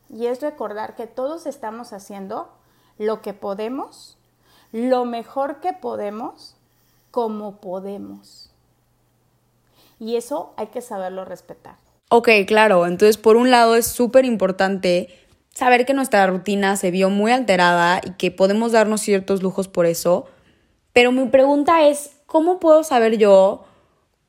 [0.09, 2.51] Y es recordar que todos estamos haciendo
[2.99, 4.19] lo que podemos,
[4.75, 6.57] lo mejor que podemos,
[7.13, 8.51] como podemos.
[10.01, 11.77] Y eso hay que saberlo respetar.
[12.09, 12.85] Ok, claro.
[12.85, 15.09] Entonces, por un lado, es súper importante
[15.55, 19.87] saber que nuestra rutina se vio muy alterada y que podemos darnos ciertos lujos por
[19.87, 20.27] eso.
[20.93, 23.67] Pero mi pregunta es, ¿cómo puedo saber yo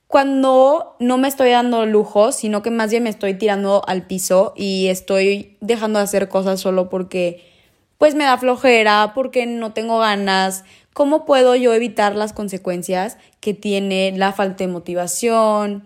[0.06, 4.54] cuando no me estoy dando lujo, sino que más bien me estoy tirando al piso
[4.56, 7.55] y estoy dejando de hacer cosas solo porque
[7.98, 10.64] pues me da flojera, porque no tengo ganas?
[10.94, 15.86] ¿Cómo puedo yo evitar las consecuencias que tiene la falta de motivación,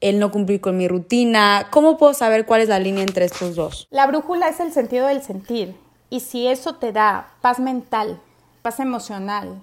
[0.00, 1.68] el no cumplir con mi rutina?
[1.70, 3.88] ¿Cómo puedo saber cuál es la línea entre estos dos?
[3.90, 5.74] La brújula es el sentido del sentir.
[6.10, 8.20] Y si eso te da paz mental,
[8.62, 9.60] paz emocional,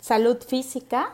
[0.00, 1.12] salud física,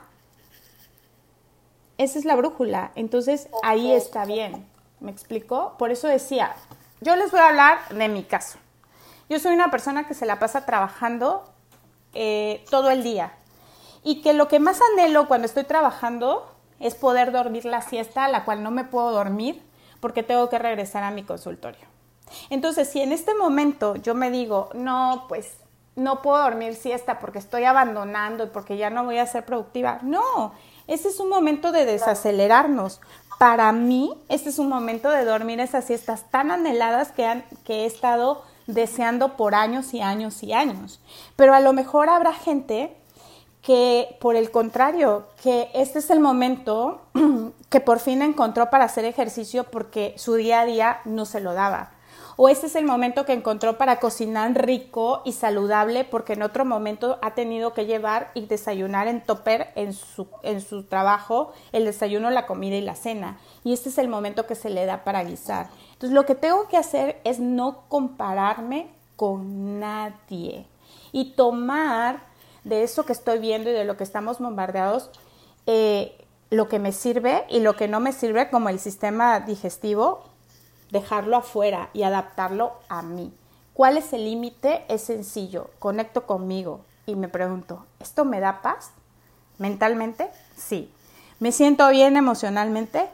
[1.98, 2.92] esa es la brújula.
[2.94, 4.66] Entonces ahí está bien.
[5.00, 5.74] ¿Me explico?
[5.78, 6.54] Por eso decía,
[7.00, 8.58] yo les voy a hablar de mi caso.
[9.28, 11.44] Yo soy una persona que se la pasa trabajando
[12.12, 13.32] eh, todo el día
[14.02, 18.28] y que lo que más anhelo cuando estoy trabajando es poder dormir la siesta, a
[18.28, 19.62] la cual no me puedo dormir
[20.00, 21.86] porque tengo que regresar a mi consultorio.
[22.50, 25.56] Entonces, si en este momento yo me digo, no, pues
[25.96, 30.00] no puedo dormir siesta porque estoy abandonando y porque ya no voy a ser productiva.
[30.02, 30.52] No,
[30.86, 33.00] ese es un momento de desacelerarnos.
[33.38, 37.82] Para mí, este es un momento de dormir esas siestas tan anheladas que, han, que
[37.82, 41.00] he estado deseando por años y años y años.
[41.36, 42.96] Pero a lo mejor habrá gente
[43.62, 47.02] que, por el contrario, que este es el momento
[47.70, 51.54] que por fin encontró para hacer ejercicio porque su día a día no se lo
[51.54, 51.94] daba
[52.36, 56.64] o ese es el momento que encontró para cocinar rico y saludable porque en otro
[56.64, 61.84] momento ha tenido que llevar y desayunar en topper en su, en su trabajo el
[61.84, 63.38] desayuno, la comida y la cena.
[63.62, 65.68] Y este es el momento que se le da para guisar.
[66.10, 70.66] Lo que tengo que hacer es no compararme con nadie
[71.12, 72.20] y tomar
[72.64, 75.10] de eso que estoy viendo y de lo que estamos bombardeados
[75.66, 76.18] eh,
[76.50, 80.24] lo que me sirve y lo que no me sirve como el sistema digestivo
[80.90, 83.32] dejarlo afuera y adaptarlo a mí.
[83.72, 84.84] ¿Cuál es el límite?
[84.88, 88.90] Es sencillo, conecto conmigo y me pregunto, ¿esto me da paz?
[89.58, 90.30] ¿Mentalmente?
[90.56, 90.92] Sí.
[91.40, 93.08] ¿Me siento bien emocionalmente?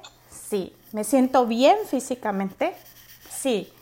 [0.50, 0.74] Sí.
[0.92, 2.74] ¿Me siento bien físicamente?
[3.30, 3.72] Sí.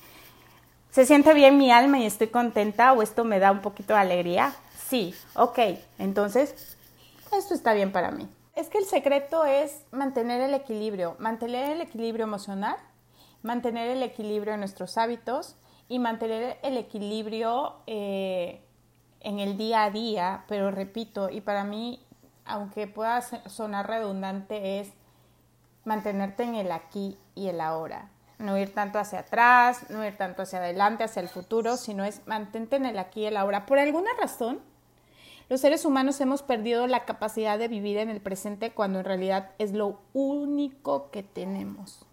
[0.91, 4.01] ¿Se siente bien mi alma y estoy contenta o esto me da un poquito de
[4.01, 4.55] alegría?
[4.89, 5.15] Sí.
[5.35, 5.59] Ok,
[5.99, 6.77] entonces,
[7.37, 8.29] esto está bien para mí.
[8.55, 12.77] Es que el secreto es mantener el equilibrio, mantener el equilibrio emocional
[13.43, 15.57] mantener el equilibrio en nuestros hábitos
[15.89, 18.61] y mantener el equilibrio eh,
[19.21, 22.01] en el día a día, pero repito, y para mí,
[22.45, 24.93] aunque pueda sonar redundante, es
[25.89, 28.09] mantenerte en el aquí y el ahora.
[28.39, 32.25] No ir tanto hacia atrás, no ir tanto hacia adelante, hacia el futuro, sino es
[32.27, 33.67] mantente en el aquí y el ahora.
[33.67, 34.61] Por alguna razón,
[35.49, 39.51] los seres humanos hemos perdido la capacidad de vivir en el presente cuando en realidad
[39.59, 42.05] es lo único que tenemos.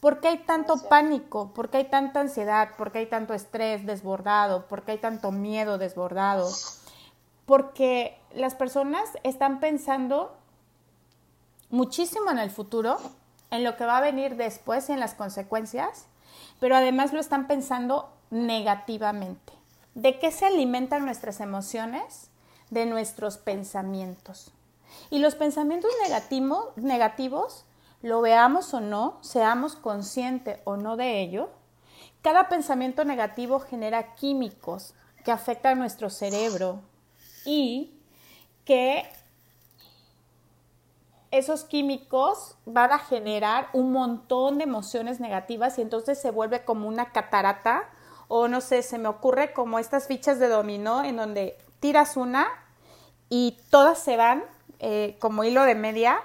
[0.00, 1.52] ¿Por qué hay tanto pánico?
[1.52, 2.76] ¿Por qué hay tanta ansiedad?
[2.78, 4.68] ¿Por qué hay tanto estrés desbordado?
[4.68, 6.48] ¿Por qué hay tanto miedo desbordado?
[7.46, 10.36] Porque las personas están pensando
[11.70, 12.98] muchísimo en el futuro,
[13.50, 16.06] en lo que va a venir después y en las consecuencias,
[16.60, 19.52] pero además lo están pensando negativamente.
[19.94, 22.30] ¿De qué se alimentan nuestras emociones?
[22.70, 24.52] De nuestros pensamientos.
[25.10, 25.90] Y los pensamientos
[26.76, 27.64] negativos
[28.02, 31.50] lo veamos o no, seamos conscientes o no de ello,
[32.22, 36.82] cada pensamiento negativo genera químicos que afectan nuestro cerebro
[37.44, 37.94] y
[38.64, 39.08] que
[41.30, 46.88] esos químicos van a generar un montón de emociones negativas y entonces se vuelve como
[46.88, 47.84] una catarata
[48.28, 52.46] o no sé, se me ocurre como estas fichas de dominó en donde tiras una
[53.28, 54.44] y todas se van
[54.78, 56.20] eh, como hilo de media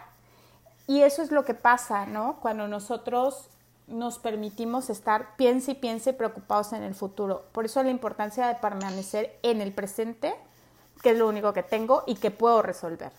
[0.88, 2.38] y eso es lo que pasa, ¿no?
[2.42, 3.50] Cuando nosotros
[3.88, 7.46] nos permitimos estar piense y piense preocupados en el futuro.
[7.52, 10.34] Por eso la importancia de permanecer en el presente,
[11.02, 13.12] que es lo único que tengo y que puedo resolver.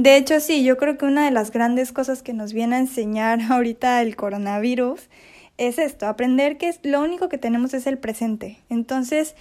[0.00, 2.78] De hecho, sí, yo creo que una de las grandes cosas que nos viene a
[2.78, 5.10] enseñar ahorita el coronavirus
[5.58, 8.62] es esto, aprender que lo único que tenemos es el presente.
[8.70, 9.34] Entonces,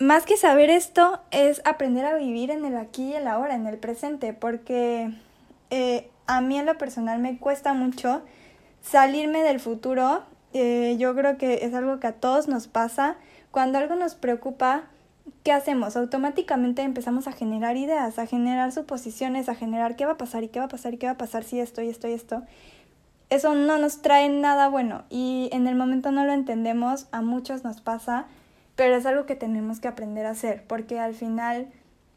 [0.00, 3.68] más que saber esto, es aprender a vivir en el aquí y el ahora, en
[3.68, 5.12] el presente, porque
[5.70, 8.22] eh, a mí en lo personal me cuesta mucho
[8.82, 10.24] salirme del futuro.
[10.52, 13.18] Eh, yo creo que es algo que a todos nos pasa.
[13.52, 14.88] Cuando algo nos preocupa,
[15.42, 15.96] ¿qué hacemos?
[15.96, 20.48] Automáticamente empezamos a generar ideas, a generar suposiciones, a generar qué va a pasar y
[20.48, 22.42] qué va a pasar y qué va a pasar si esto y esto y esto.
[23.30, 27.62] Eso no nos trae nada bueno y en el momento no lo entendemos, a muchos
[27.62, 28.26] nos pasa,
[28.74, 31.68] pero es algo que tenemos que aprender a hacer porque al final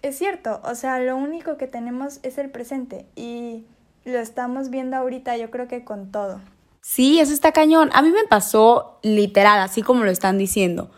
[0.01, 3.65] es cierto, o sea, lo único que tenemos es el presente y
[4.05, 6.41] lo estamos viendo ahorita yo creo que con todo.
[6.81, 7.89] Sí, eso está cañón.
[7.93, 10.91] A mí me pasó literal, así como lo están diciendo.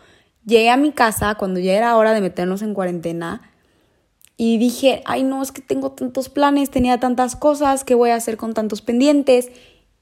[0.46, 3.42] Llegué a mi casa cuando ya era hora de meternos en cuarentena
[4.36, 8.14] y dije, ay no, es que tengo tantos planes, tenía tantas cosas, ¿qué voy a
[8.14, 9.50] hacer con tantos pendientes?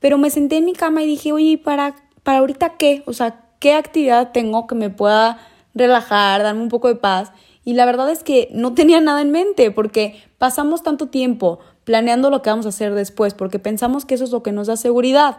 [0.00, 3.02] Pero me senté en mi cama y dije, oye, ¿para, para ahorita qué?
[3.06, 5.38] O sea, ¿qué actividad tengo que me pueda
[5.74, 7.32] relajar, darme un poco de paz?
[7.64, 12.28] Y la verdad es que no tenía nada en mente porque pasamos tanto tiempo planeando
[12.28, 14.76] lo que vamos a hacer después porque pensamos que eso es lo que nos da
[14.76, 15.38] seguridad,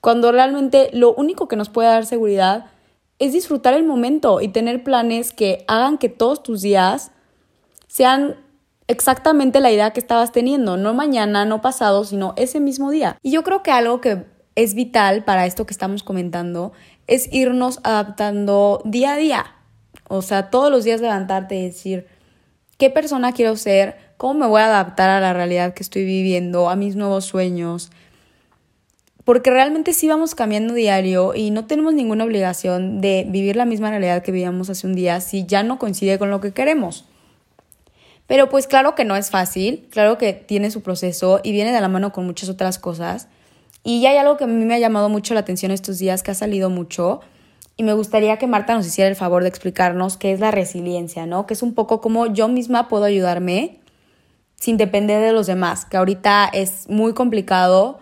[0.00, 2.70] cuando realmente lo único que nos puede dar seguridad
[3.18, 7.10] es disfrutar el momento y tener planes que hagan que todos tus días
[7.86, 8.36] sean
[8.86, 13.18] exactamente la idea que estabas teniendo, no mañana, no pasado, sino ese mismo día.
[13.22, 16.72] Y yo creo que algo que es vital para esto que estamos comentando
[17.06, 19.54] es irnos adaptando día a día.
[20.08, 22.06] O sea, todos los días levantarte y decir,
[22.78, 23.96] ¿qué persona quiero ser?
[24.16, 27.90] ¿Cómo me voy a adaptar a la realidad que estoy viviendo, a mis nuevos sueños?
[29.28, 33.90] Porque realmente sí vamos cambiando diario y no tenemos ninguna obligación de vivir la misma
[33.90, 37.04] realidad que vivíamos hace un día si ya no coincide con lo que queremos.
[38.26, 41.80] Pero pues claro que no es fácil, claro que tiene su proceso y viene de
[41.82, 43.28] la mano con muchas otras cosas.
[43.84, 46.22] Y ya hay algo que a mí me ha llamado mucho la atención estos días,
[46.22, 47.20] que ha salido mucho,
[47.76, 51.26] y me gustaría que Marta nos hiciera el favor de explicarnos qué es la resiliencia,
[51.26, 51.46] ¿no?
[51.46, 53.78] Que es un poco como yo misma puedo ayudarme
[54.56, 57.98] sin depender de los demás, que ahorita es muy complicado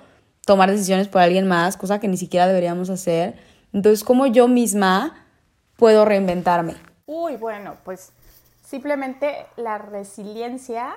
[0.47, 3.39] tomar decisiones por alguien más, cosa que ni siquiera deberíamos hacer.
[3.75, 5.27] Entonces, ¿cómo yo misma
[5.77, 6.77] puedo reinventarme?
[7.05, 8.13] Uy, bueno, pues
[8.65, 10.97] simplemente la resiliencia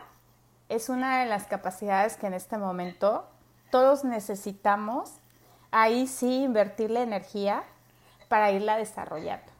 [0.70, 3.28] es una de las capacidades que en este momento
[3.72, 5.14] todos necesitamos,
[5.72, 7.64] ahí sí invertirle energía
[8.28, 9.52] para irla desarrollando.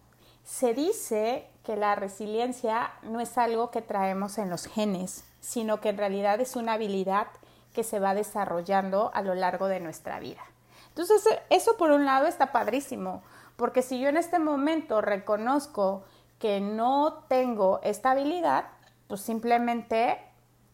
[0.46, 5.90] Se dice que la resiliencia no es algo que traemos en los genes, sino que
[5.90, 7.28] en realidad es una habilidad
[7.74, 10.42] que se va desarrollando a lo largo de nuestra vida.
[10.90, 13.22] Entonces, eso por un lado está padrísimo,
[13.56, 16.04] porque si yo en este momento reconozco
[16.40, 18.66] que no tengo esta habilidad,
[19.08, 20.20] pues simplemente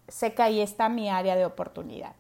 [0.07, 2.13] sé que ahí está mi área de oportunidad.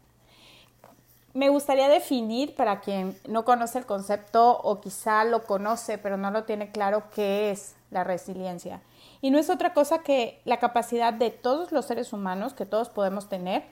[1.33, 6.31] Me gustaría definir para quien no conoce el concepto o quizá lo conoce pero no
[6.31, 8.81] lo tiene claro qué es la resiliencia.
[9.21, 12.89] Y no es otra cosa que la capacidad de todos los seres humanos que todos
[12.89, 13.65] podemos tener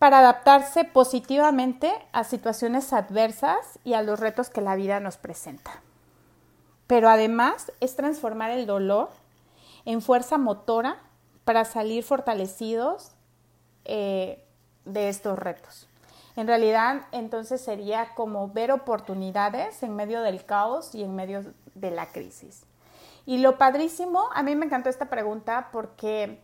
[0.00, 5.82] para adaptarse positivamente a situaciones adversas y a los retos que la vida nos presenta.
[6.86, 9.10] Pero además es transformar el dolor
[9.84, 10.96] en fuerza motora
[11.44, 13.12] para salir fortalecidos
[13.84, 14.42] eh,
[14.86, 15.86] de estos retos.
[16.34, 21.90] En realidad, entonces sería como ver oportunidades en medio del caos y en medio de
[21.90, 22.62] la crisis.
[23.26, 26.40] Y lo padrísimo, a mí me encantó esta pregunta porque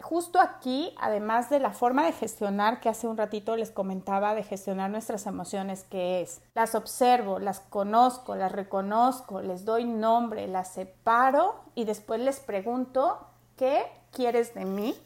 [0.00, 4.42] justo aquí, además de la forma de gestionar que hace un ratito les comentaba, de
[4.42, 10.72] gestionar nuestras emociones, que es, las observo, las conozco, las reconozco, les doy nombre, las
[10.72, 13.18] separo y después les pregunto,
[13.56, 14.96] ¿qué quieres de mí?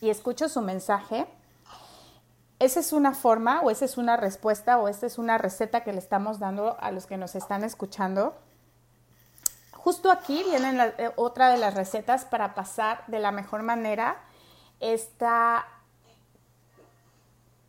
[0.00, 1.26] Y escucho su mensaje.
[2.58, 5.92] Esa es una forma o esa es una respuesta o esta es una receta que
[5.92, 8.34] le estamos dando a los que nos están escuchando
[9.82, 14.16] Justo aquí viene eh, otra de las recetas para pasar de la mejor manera
[14.78, 15.66] esta,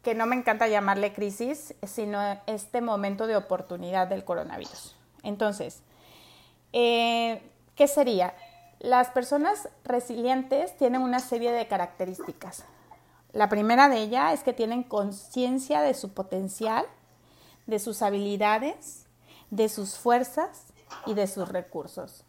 [0.03, 4.95] que no me encanta llamarle crisis, sino este momento de oportunidad del coronavirus.
[5.23, 5.81] Entonces,
[6.71, 7.41] eh,
[7.75, 8.35] ¿qué sería?
[8.77, 12.63] Las personas resilientes tienen una serie de características.
[13.31, 16.85] La primera de ellas es que tienen conciencia de su potencial,
[17.65, 19.07] de sus habilidades,
[19.49, 20.72] de sus fuerzas
[21.05, 22.23] y de sus recursos.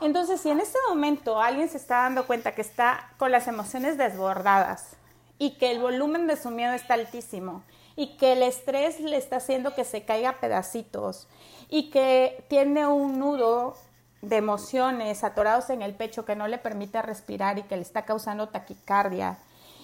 [0.00, 3.96] Entonces, si en este momento alguien se está dando cuenta que está con las emociones
[3.96, 4.96] desbordadas
[5.38, 7.62] y que el volumen de su miedo está altísimo
[7.96, 11.28] y que el estrés le está haciendo que se caiga a pedacitos
[11.68, 13.76] y que tiene un nudo
[14.22, 18.04] de emociones atorados en el pecho que no le permite respirar y que le está
[18.04, 19.38] causando taquicardia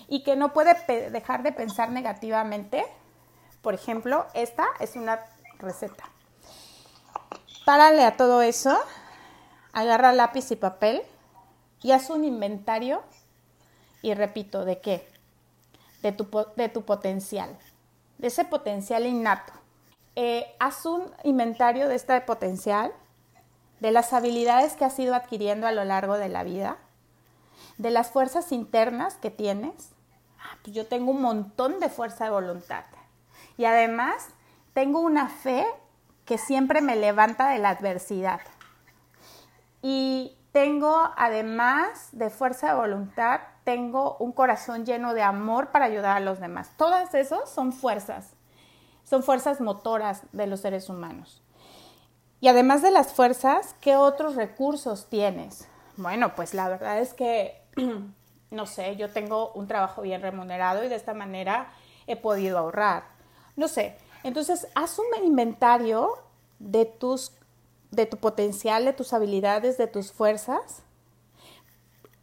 [0.08, 0.76] y que no puede
[1.10, 2.84] dejar de pensar negativamente,
[3.62, 5.20] por ejemplo, esta es una
[5.58, 6.04] receta.
[7.64, 8.78] Párale a todo eso,
[9.72, 11.00] agarra lápiz y papel
[11.80, 13.02] y haz un inventario
[14.02, 15.08] y repito, ¿de qué?
[16.02, 17.56] De tu, de tu potencial,
[18.18, 19.54] de ese potencial innato.
[20.14, 22.92] Eh, haz un inventario de este potencial,
[23.80, 26.76] de las habilidades que has ido adquiriendo a lo largo de la vida,
[27.78, 29.94] de las fuerzas internas que tienes.
[30.38, 32.84] Ah, pues yo tengo un montón de fuerza de voluntad.
[33.56, 34.28] Y además
[34.74, 35.66] tengo una fe
[36.24, 38.40] que siempre me levanta de la adversidad.
[39.82, 46.16] Y tengo, además de fuerza de voluntad, tengo un corazón lleno de amor para ayudar
[46.16, 46.70] a los demás.
[46.76, 48.34] Todas esas son fuerzas,
[49.04, 51.42] son fuerzas motoras de los seres humanos.
[52.40, 55.66] Y además de las fuerzas, ¿qué otros recursos tienes?
[55.96, 57.62] Bueno, pues la verdad es que,
[58.50, 61.72] no sé, yo tengo un trabajo bien remunerado y de esta manera
[62.06, 63.04] he podido ahorrar.
[63.56, 66.18] No sé, entonces haz un inventario
[66.58, 67.32] de tus
[67.90, 70.82] de tu potencial, de tus habilidades, de tus fuerzas.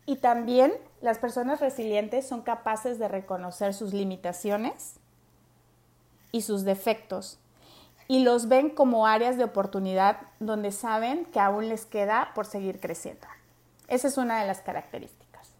[0.06, 4.96] Y también las personas resilientes son capaces de reconocer sus limitaciones
[6.34, 7.40] y sus defectos
[8.12, 12.82] y los ven como áreas de oportunidad donde saben que aún les queda por seguir
[12.82, 13.26] creciendo.
[13.88, 15.54] Esa es una de las características.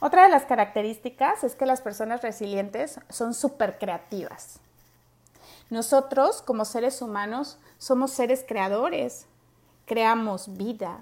[0.00, 4.60] Otra de las características es que las personas resilientes son súper creativas.
[5.70, 9.26] Nosotros, como seres humanos, somos seres creadores
[9.86, 10.98] creamos vida,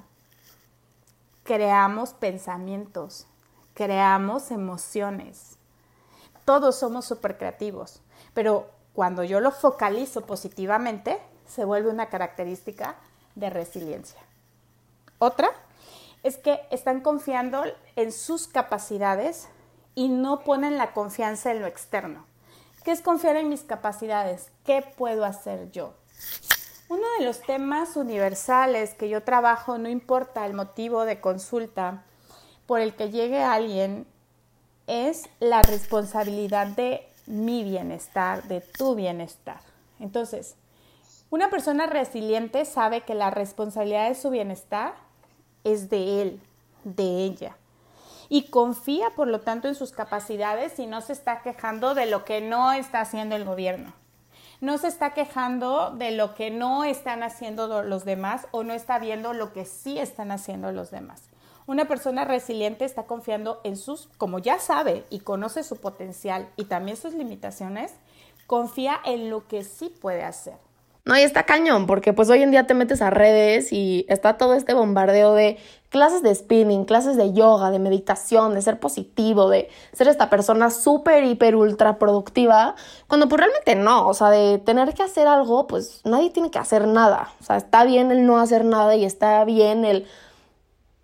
[1.42, 3.26] creamos pensamientos,
[3.72, 5.56] creamos emociones.
[6.44, 8.02] Todos somos súper creativos,
[8.34, 12.96] pero cuando yo lo focalizo positivamente, se vuelve una característica
[13.34, 14.20] de resiliencia.
[15.18, 15.50] Otra
[16.22, 17.64] es que están confiando
[17.96, 19.48] en sus capacidades
[19.94, 22.26] y no ponen la confianza en lo externo.
[22.84, 24.50] ¿Qué es confiar en mis capacidades?
[24.66, 25.94] ¿Qué puedo hacer yo?
[26.90, 32.04] Uno de los temas universales que yo trabajo, no importa el motivo de consulta
[32.66, 34.06] por el que llegue alguien,
[34.86, 39.60] es la responsabilidad de mi bienestar, de tu bienestar.
[39.98, 40.54] Entonces,
[41.30, 44.92] una persona resiliente sabe que la responsabilidad de su bienestar
[45.64, 46.40] es de él,
[46.84, 47.56] de ella.
[48.34, 52.24] Y confía, por lo tanto, en sus capacidades y no se está quejando de lo
[52.24, 53.92] que no está haciendo el gobierno
[54.64, 58.98] no se está quejando de lo que no están haciendo los demás o no está
[58.98, 61.28] viendo lo que sí están haciendo los demás.
[61.66, 66.64] Una persona resiliente está confiando en sus, como ya sabe y conoce su potencial y
[66.64, 67.92] también sus limitaciones,
[68.46, 70.54] confía en lo que sí puede hacer.
[71.04, 74.38] No, y está cañón, porque pues hoy en día te metes a redes y está
[74.38, 75.58] todo este bombardeo de
[75.94, 80.70] clases de spinning, clases de yoga, de meditación, de ser positivo, de ser esta persona
[80.70, 82.74] súper, hiper, ultra productiva,
[83.06, 86.58] cuando pues realmente no, o sea, de tener que hacer algo, pues nadie tiene que
[86.58, 90.04] hacer nada, o sea, está bien el no hacer nada y está bien el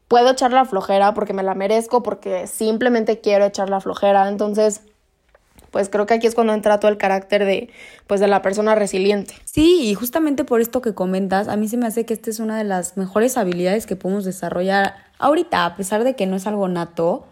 [0.08, 4.82] puedo echar la flojera porque me la merezco, porque simplemente quiero echar la flojera, entonces
[5.70, 7.70] pues creo que aquí es cuando entra todo el carácter de,
[8.06, 9.34] pues de la persona resiliente.
[9.44, 12.40] Sí, y justamente por esto que comentas, a mí se me hace que esta es
[12.40, 16.46] una de las mejores habilidades que podemos desarrollar ahorita, a pesar de que no es
[16.46, 17.26] algo nato.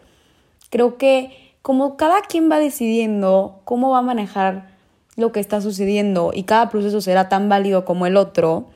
[0.70, 4.68] Creo que como cada quien va decidiendo cómo va a manejar
[5.16, 8.68] lo que está sucediendo y cada proceso será tan válido como el otro,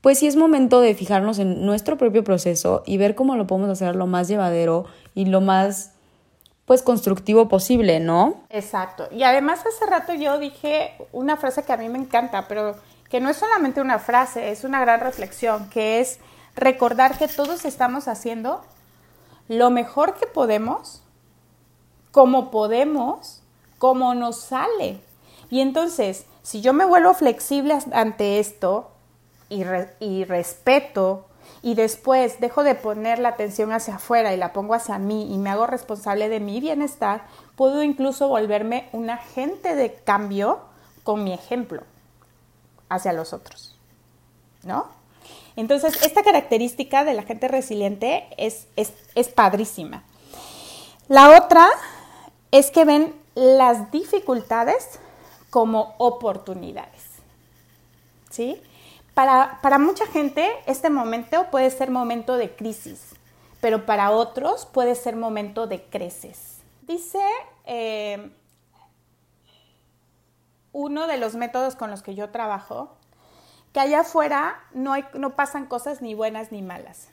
[0.00, 3.70] pues sí es momento de fijarnos en nuestro propio proceso y ver cómo lo podemos
[3.70, 5.92] hacer lo más llevadero y lo más
[6.70, 8.42] pues constructivo posible, ¿no?
[8.48, 9.08] Exacto.
[9.10, 12.76] Y además hace rato yo dije una frase que a mí me encanta, pero
[13.08, 16.20] que no es solamente una frase, es una gran reflexión, que es
[16.54, 18.62] recordar que todos estamos haciendo
[19.48, 21.02] lo mejor que podemos,
[22.12, 23.42] como podemos,
[23.78, 25.00] como nos sale.
[25.50, 28.92] Y entonces, si yo me vuelvo flexible ante esto
[29.48, 29.64] y,
[29.98, 31.26] y respeto
[31.62, 35.38] y después dejo de poner la atención hacia afuera y la pongo hacia mí y
[35.38, 40.60] me hago responsable de mi bienestar, puedo incluso volverme un agente de cambio
[41.02, 41.82] con mi ejemplo
[42.88, 43.76] hacia los otros.
[44.62, 44.86] ¿No?
[45.56, 50.04] Entonces, esta característica de la gente resiliente es, es, es padrísima.
[51.08, 51.66] La otra
[52.50, 55.00] es que ven las dificultades
[55.50, 57.02] como oportunidades.
[58.30, 58.62] ¿Sí?
[59.20, 63.10] Para, mucha gente este momento puede ser momento de crisis,
[63.60, 66.62] pero para otros puede ser momento de creces.
[66.86, 67.20] Dice
[67.66, 68.32] eh,
[70.72, 72.96] uno de los métodos con los que yo trabajo,
[73.74, 77.08] que allá afuera no, no pasan cosas ni buenas ni malas.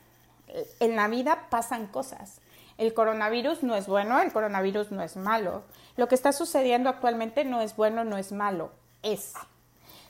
[0.80, 2.40] En la vida pasan cosas.
[2.78, 5.64] El coronavirus no es bueno, el coronavirus no es malo.
[5.98, 8.72] Lo que está sucediendo actualmente no es bueno, no es malo,
[9.04, 9.34] es.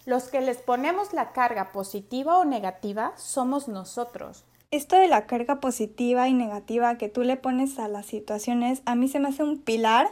[0.08, 4.46] Los que les ponemos la carga positiva o negativa somos nosotros.
[4.72, 8.96] Esto de la carga positiva y negativa que tú le pones a las situaciones, a
[8.96, 10.08] mí se me hace un pilar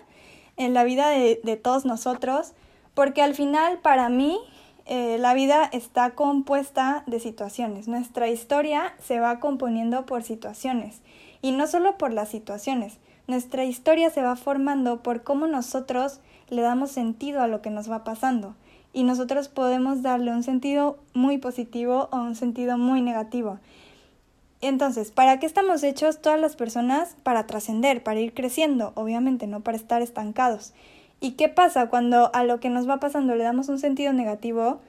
[0.57, 2.51] en la vida de, todos nosotros,
[2.93, 4.37] porque al final para mí
[4.85, 7.87] eh, la vida está compuesta de situaciones.
[7.87, 10.99] Nuestra historia se va componiendo por situaciones
[11.41, 12.97] y no solo por las situaciones.
[13.27, 16.19] Nuestra historia se va formando por cómo nosotros
[16.49, 18.55] le damos sentido a lo que nos va pasando
[18.95, 23.59] y nosotros podemos darle un sentido muy positivo o un sentido muy negativo.
[24.61, 27.17] Entonces, ¿para qué estamos hechos todas las personas?
[27.21, 30.73] Para trascender, para ir creciendo, obviamente, no para estar estancados.
[31.19, 34.79] ¿Y qué pasa cuando a lo que nos va pasando le damos un sentido negativo?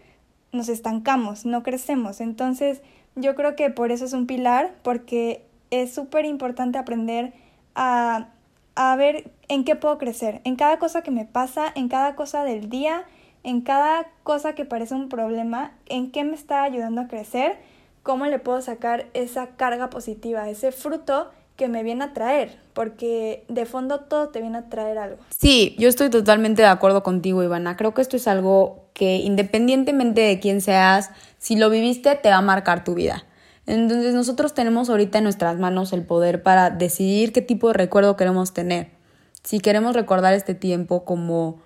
[0.52, 2.20] Nos estancamos, no crecemos.
[2.20, 2.82] Entonces,
[3.16, 7.32] yo creo que por eso es un pilar, porque es súper importante aprender
[7.74, 8.28] a,
[8.76, 12.44] a ver en qué puedo crecer, en cada cosa que me pasa, en cada cosa
[12.44, 13.04] del día,
[13.46, 17.56] en cada cosa que parece un problema, en qué me está ayudando a crecer,
[18.02, 23.44] cómo le puedo sacar esa carga positiva, ese fruto que me viene a traer, porque
[23.46, 25.18] de fondo todo te viene a traer algo.
[25.30, 27.76] Sí, yo estoy totalmente de acuerdo contigo, Ivana.
[27.76, 32.38] Creo que esto es algo que independientemente de quién seas, si lo viviste, te va
[32.38, 33.26] a marcar tu vida.
[33.66, 38.16] Entonces nosotros tenemos ahorita en nuestras manos el poder para decidir qué tipo de recuerdo
[38.16, 38.88] queremos tener.
[39.44, 41.64] Si queremos recordar este tiempo como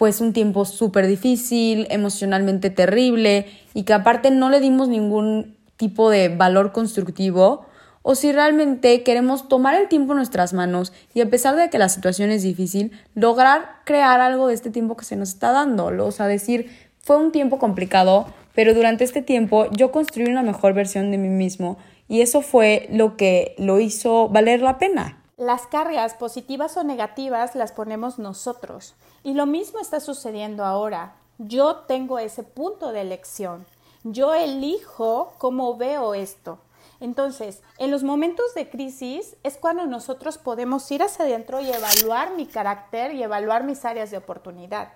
[0.00, 3.44] pues un tiempo súper difícil, emocionalmente terrible
[3.74, 7.66] y que aparte no le dimos ningún tipo de valor constructivo,
[8.00, 11.76] o si realmente queremos tomar el tiempo en nuestras manos y a pesar de que
[11.76, 15.88] la situación es difícil, lograr crear algo de este tiempo que se nos está dando.
[16.06, 18.24] O sea, decir, fue un tiempo complicado,
[18.54, 21.76] pero durante este tiempo yo construí una mejor versión de mí mismo
[22.08, 25.18] y eso fue lo que lo hizo valer la pena.
[25.36, 31.16] Las cargas positivas o negativas las ponemos nosotros y lo mismo está sucediendo ahora.
[31.38, 33.66] Yo tengo ese punto de elección.
[34.04, 36.58] Yo elijo cómo veo esto.
[37.00, 42.36] Entonces, en los momentos de crisis es cuando nosotros podemos ir hacia adentro y evaluar
[42.36, 44.92] mi carácter y evaluar mis áreas de oportunidad.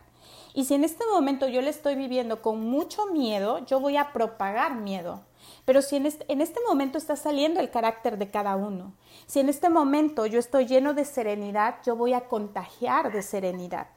[0.52, 4.12] Y si en este momento yo le estoy viviendo con mucho miedo, yo voy a
[4.12, 5.22] propagar miedo.
[5.64, 8.92] Pero si en este, en este, momento está saliendo el carácter de cada uno,
[9.26, 13.88] si en este momento yo estoy lleno de serenidad, yo voy a contagiar de serenidad.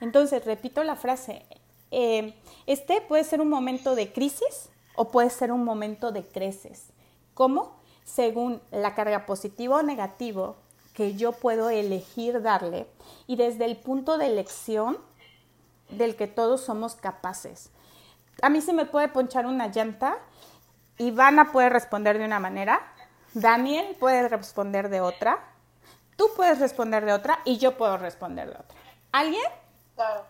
[0.00, 1.44] Entonces, repito la frase,
[1.90, 2.34] eh,
[2.66, 6.86] este puede ser un momento de crisis o puede ser un momento de creces.
[7.34, 7.76] ¿Cómo?
[8.04, 10.56] Según la carga positiva o negativo
[10.94, 12.86] que yo puedo elegir darle
[13.26, 14.98] y desde el punto de elección
[15.90, 17.70] del que todos somos capaces.
[18.42, 20.18] A mí se me puede ponchar una llanta,
[20.98, 22.92] Ivana puede responder de una manera,
[23.34, 25.38] Daniel puede responder de otra,
[26.16, 28.76] tú puedes responder de otra y yo puedo responder de otra.
[29.12, 29.42] ¿Alguien?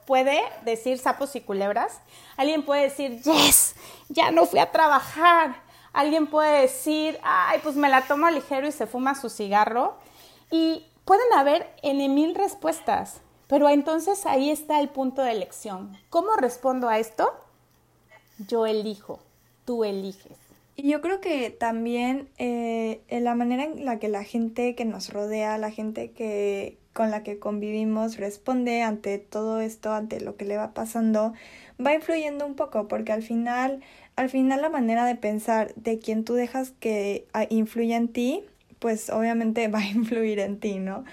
[0.07, 2.01] Puede decir sapos y culebras.
[2.37, 3.75] Alguien puede decir, yes,
[4.09, 5.63] ya no fui a trabajar.
[5.93, 9.97] Alguien puede decir, ay, pues me la tomo ligero y se fuma su cigarro.
[10.51, 15.97] Y pueden haber en mil respuestas, pero entonces ahí está el punto de elección.
[16.09, 17.33] ¿Cómo respondo a esto?
[18.49, 19.21] Yo elijo,
[19.65, 20.39] tú eliges.
[20.77, 25.13] Y yo creo que también eh, la manera en la que la gente que nos
[25.13, 30.45] rodea, la gente que con la que convivimos responde ante todo esto, ante lo que
[30.45, 31.33] le va pasando,
[31.85, 33.81] va influyendo un poco, porque al final
[34.21, 38.45] al final la manera de pensar de quien tú dejas que ah, influya en ti,
[38.79, 41.05] pues obviamente va a influir en ti, ¿no?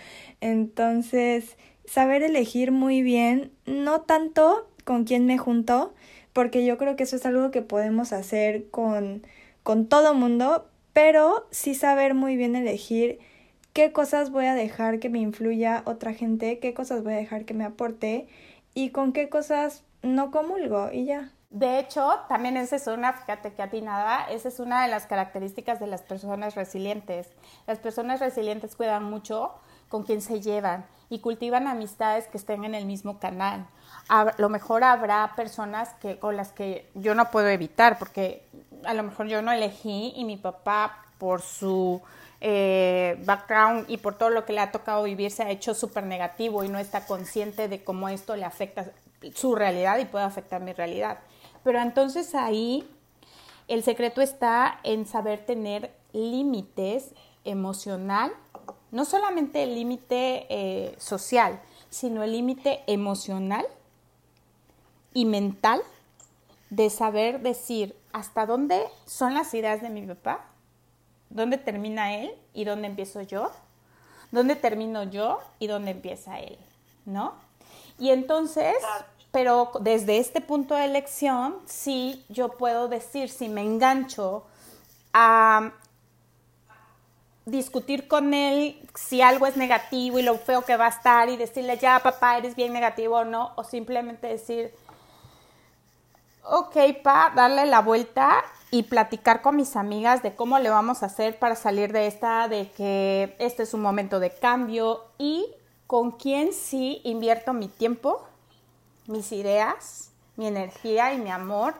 [0.42, 5.94] Entonces, saber elegir muy bien, no tanto con quién me junto,
[6.34, 9.26] porque yo creo que eso es algo que podemos hacer con,
[9.64, 13.20] con todo mundo, pero sí saber muy bien elegir
[13.78, 17.46] qué cosas voy a dejar que me influya otra gente, qué cosas voy a dejar
[17.46, 18.28] que me aporte
[18.74, 21.32] y con qué cosas no comulgo y ya.
[21.52, 25.80] De hecho, también esa es una, fíjate que atinada, esa es una de las características
[25.80, 27.30] de las personas resilientes.
[27.68, 29.54] Las personas resilientes cuidan mucho
[29.90, 33.68] con quien se llevan y cultivan amistades que estén en el mismo canal.
[34.10, 38.44] A lo mejor habrá personas que, con las que yo no puedo evitar, porque
[38.86, 42.02] a lo mejor yo no elegí y mi papá por su
[42.40, 46.04] eh, background y por todo lo que le ha tocado vivir se ha hecho súper
[46.04, 48.92] negativo y no está consciente de cómo esto le afecta
[49.34, 51.20] su realidad y puede afectar mi realidad.
[51.64, 52.88] Pero entonces ahí
[53.68, 57.14] el secreto está en saber tener límites
[57.44, 58.32] emocional,
[58.92, 61.60] no solamente el límite eh, social,
[61.90, 63.66] sino el límite emocional
[65.14, 65.82] y mental
[66.70, 70.46] de saber decir hasta dónde son las ideas de mi papá,
[71.30, 73.52] dónde termina él y dónde empiezo yo,
[74.32, 76.58] dónde termino yo y dónde empieza él,
[77.06, 77.34] ¿no?
[78.00, 78.76] Y entonces,
[79.32, 84.46] pero desde este punto de elección, sí yo puedo decir, si me engancho
[85.14, 85.72] a
[87.46, 91.38] discutir con él si algo es negativo y lo feo que va a estar y
[91.38, 94.74] decirle, ya papá, eres bien negativo o no, o simplemente decir,
[96.50, 101.08] ok, pa, darle la vuelta y platicar con mis amigas de cómo le vamos a
[101.08, 105.46] hacer para salir de esta, de que este es un momento de cambio y
[105.88, 108.26] con quién sí invierto mi tiempo,
[109.08, 111.76] mis ideas, mi energía y mi amor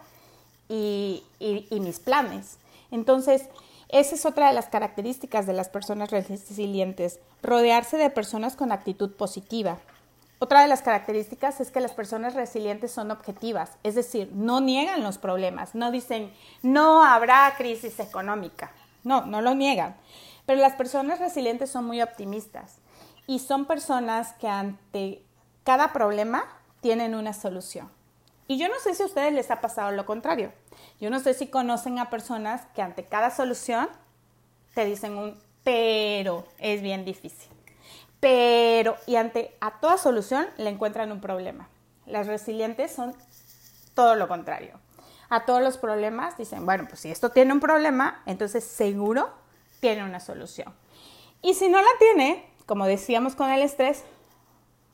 [0.70, 2.58] y, y mis planes.
[2.90, 3.44] Entonces,
[3.90, 9.12] esa es otra de las características de las personas resilientes, rodearse de personas con actitud
[9.12, 9.78] positiva.
[10.40, 15.04] Otra de las características es que las personas resilientes son objetivas, es decir, no niegan
[15.04, 16.32] los problemas, no dicen
[16.62, 18.72] no habrá crisis económica,
[19.04, 19.96] no, no lo niegan.
[20.46, 22.76] Pero las personas resilientes son muy optimistas
[23.26, 25.24] y son personas que ante
[25.64, 26.46] cada problema
[26.82, 27.90] tienen una solución.
[28.48, 30.54] Y yo no sé si a ustedes les ha pasado lo contrario.
[31.02, 33.90] Yo no sé si conocen a personas que ante cada solución
[34.76, 37.57] te dicen un pero es bien difícil.
[38.20, 41.70] Pero, y ante a toda solución le encuentran un problema.
[42.06, 43.16] Las resilientes son
[43.94, 44.80] todo lo contrario.
[45.30, 49.30] A todos los problemas dicen, bueno, pues si esto tiene un problema, entonces seguro
[49.82, 50.74] tiene una solución.
[51.42, 54.04] Y si no la tiene, como decíamos con el estrés,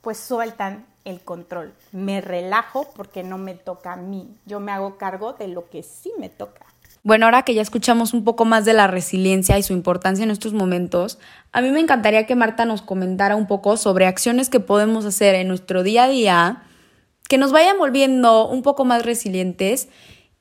[0.00, 1.74] pues sueltan el control.
[1.92, 4.36] Me relajo porque no me toca a mí.
[4.44, 6.66] Yo me hago cargo de lo que sí me toca.
[7.06, 10.30] Bueno, ahora que ya escuchamos un poco más de la resiliencia y su importancia en
[10.30, 11.18] estos momentos,
[11.52, 15.34] a mí me encantaría que Marta nos comentara un poco sobre acciones que podemos hacer
[15.34, 16.62] en nuestro día a día
[17.28, 19.90] que nos vayan volviendo un poco más resilientes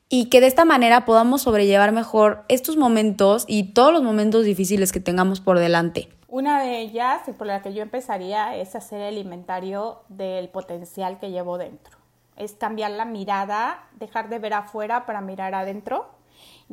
[0.07, 4.93] y que de esta manera podamos sobrellevar mejor estos momentos y todos los momentos difíciles
[4.93, 6.07] que tengamos por delante.
[6.29, 11.19] Una de ellas, y por la que yo empezaría, es hacer el inventario del potencial
[11.19, 11.97] que llevo dentro.
[12.37, 16.12] Es cambiar la mirada, dejar de ver afuera para mirar adentro,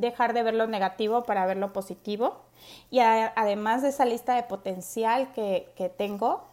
[0.00, 2.40] dejar de ver lo negativo para ver lo positivo.
[2.90, 6.44] Y además de esa lista de potencial que, que tengo,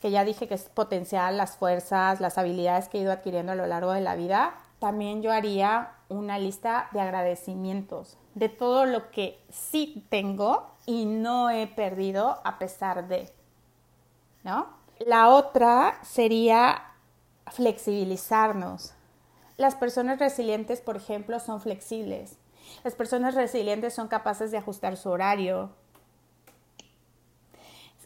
[0.00, 3.56] que ya dije que es potencial, las fuerzas, las habilidades que he ido adquiriendo a
[3.56, 9.10] lo largo de la vida, también yo haría una lista de agradecimientos de todo lo
[9.10, 13.32] que sí tengo y no he perdido a pesar de,
[14.44, 14.66] ¿no?
[14.98, 16.82] La otra sería
[17.46, 18.92] flexibilizarnos.
[19.56, 22.36] Las personas resilientes, por ejemplo, son flexibles.
[22.84, 25.70] Las personas resilientes son capaces de ajustar su horario,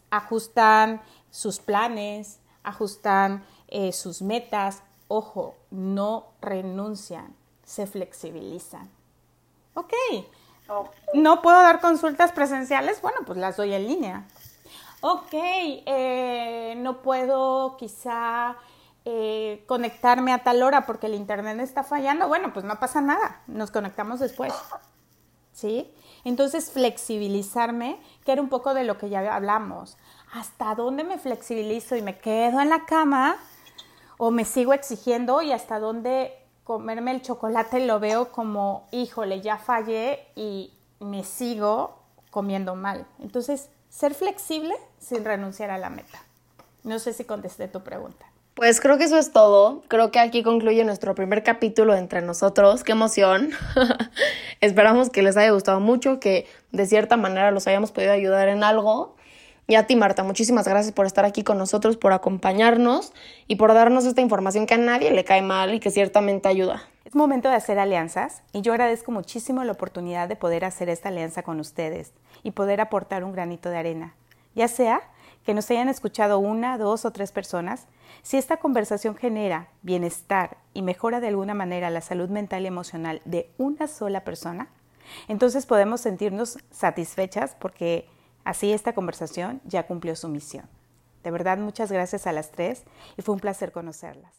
[0.09, 4.83] ajustan sus planes, ajustan eh, sus metas.
[5.07, 8.89] Ojo, no renuncian, se flexibilizan.
[9.73, 9.93] Ok,
[11.13, 14.27] no puedo dar consultas presenciales, bueno, pues las doy en línea.
[15.01, 18.55] Ok, eh, no puedo quizá
[19.05, 23.41] eh, conectarme a tal hora porque el internet está fallando, bueno, pues no pasa nada,
[23.47, 24.53] nos conectamos después.
[25.53, 25.93] ¿Sí?
[26.23, 29.97] Entonces, flexibilizarme, que era un poco de lo que ya hablamos.
[30.33, 33.37] ¿Hasta dónde me flexibilizo y me quedo en la cama?
[34.17, 39.57] ¿O me sigo exigiendo y hasta dónde comerme el chocolate lo veo como, híjole, ya
[39.57, 41.99] fallé y me sigo
[42.29, 43.05] comiendo mal.
[43.19, 46.23] Entonces, ser flexible sin renunciar a la meta.
[46.83, 48.25] No sé si contesté tu pregunta.
[48.53, 49.81] Pues creo que eso es todo.
[49.87, 52.83] Creo que aquí concluye nuestro primer capítulo entre nosotros.
[52.83, 53.51] ¡Qué emoción!
[54.61, 58.63] Esperamos que les haya gustado mucho, que de cierta manera los hayamos podido ayudar en
[58.63, 59.15] algo.
[59.67, 63.13] Y a ti, Marta, muchísimas gracias por estar aquí con nosotros, por acompañarnos
[63.47, 66.83] y por darnos esta información que a nadie le cae mal y que ciertamente ayuda.
[67.05, 71.07] Es momento de hacer alianzas y yo agradezco muchísimo la oportunidad de poder hacer esta
[71.07, 72.11] alianza con ustedes
[72.43, 74.15] y poder aportar un granito de arena.
[74.55, 75.01] Ya sea
[75.43, 77.87] que nos hayan escuchado una, dos o tres personas,
[78.21, 83.21] si esta conversación genera bienestar y mejora de alguna manera la salud mental y emocional
[83.25, 84.69] de una sola persona,
[85.27, 88.07] entonces podemos sentirnos satisfechas porque
[88.43, 90.65] Así esta conversación ya cumplió su misión.
[91.23, 92.83] De verdad, muchas gracias a las tres
[93.17, 94.33] y fue un placer conocerlas.